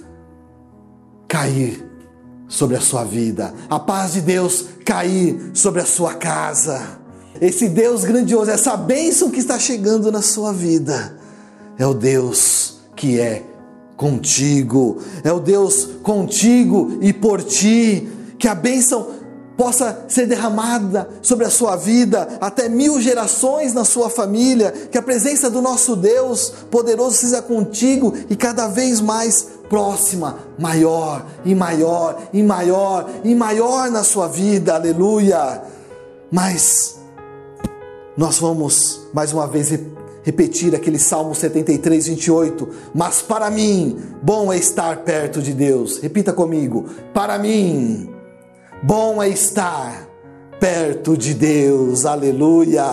cair 1.29 1.89
sobre 2.49 2.77
a 2.77 2.81
sua 2.81 3.05
vida, 3.05 3.55
a 3.71 3.79
paz 3.79 4.15
de 4.15 4.23
Deus 4.23 4.65
cair 4.85 5.53
sobre 5.55 5.81
a 5.81 5.87
sua 5.87 6.15
casa. 6.15 6.99
Esse 7.41 7.69
Deus 7.69 8.05
grandioso, 8.05 8.51
essa 8.51 8.77
bênção 8.77 9.31
que 9.31 9.39
está 9.39 9.57
chegando 9.57 10.11
na 10.11 10.21
sua 10.21 10.53
vida, 10.53 11.17
é 11.79 11.87
o 11.87 11.95
Deus 11.95 12.81
que 12.97 13.21
é 13.21 13.45
contigo, 13.97 15.01
é 15.23 15.33
o 15.33 15.39
Deus 15.39 15.89
contigo 16.03 16.99
e 17.01 17.13
por 17.13 17.41
ti, 17.41 18.18
que 18.39 18.49
a 18.49 18.55
bênção 18.55 19.19
possa 19.59 20.05
ser 20.07 20.27
derramada 20.27 21.09
sobre 21.21 21.45
a 21.45 21.51
sua 21.51 21.75
vida, 21.75 22.39
até 22.41 22.69
mil 22.69 23.01
gerações 23.01 23.75
na 23.75 23.85
sua 23.85 24.09
família, 24.09 24.71
que 24.71 24.97
a 24.97 25.03
presença 25.03 25.51
do 25.51 25.61
nosso 25.61 25.97
Deus 25.97 26.53
poderoso 26.71 27.17
seja 27.17 27.43
contigo 27.43 28.15
e 28.31 28.37
cada 28.37 28.69
vez 28.69 29.01
mais 29.01 29.49
próxima, 29.69 30.39
maior 30.57 31.27
e 31.45 31.57
maior 31.57 32.23
e 32.33 32.41
maior 32.41 33.11
e 33.25 33.35
maior 33.35 33.91
na 33.91 34.05
sua 34.05 34.29
vida, 34.29 34.77
aleluia. 34.77 35.61
Mas 36.31 37.01
nós 38.17 38.39
vamos 38.39 39.01
mais 39.13 39.33
uma 39.33 39.49
vez 39.49 39.77
repetir 40.23 40.73
aquele 40.73 41.01
Salmo 41.01 41.35
73, 41.35 42.07
28. 42.07 42.69
Mas 42.95 43.23
para 43.23 43.51
mim, 43.51 43.99
bom 44.23 44.53
é 44.53 44.57
estar 44.57 44.99
perto 44.99 45.43
de 45.43 45.53
Deus. 45.53 45.99
Repita 45.99 46.33
comigo: 46.33 46.87
para 47.13 47.39
mim 47.39 48.18
Bom 48.83 49.21
é 49.21 49.29
estar 49.29 50.09
perto 50.61 51.17
de 51.17 51.35
Deus, 51.35 52.07
aleluia. 52.07 52.85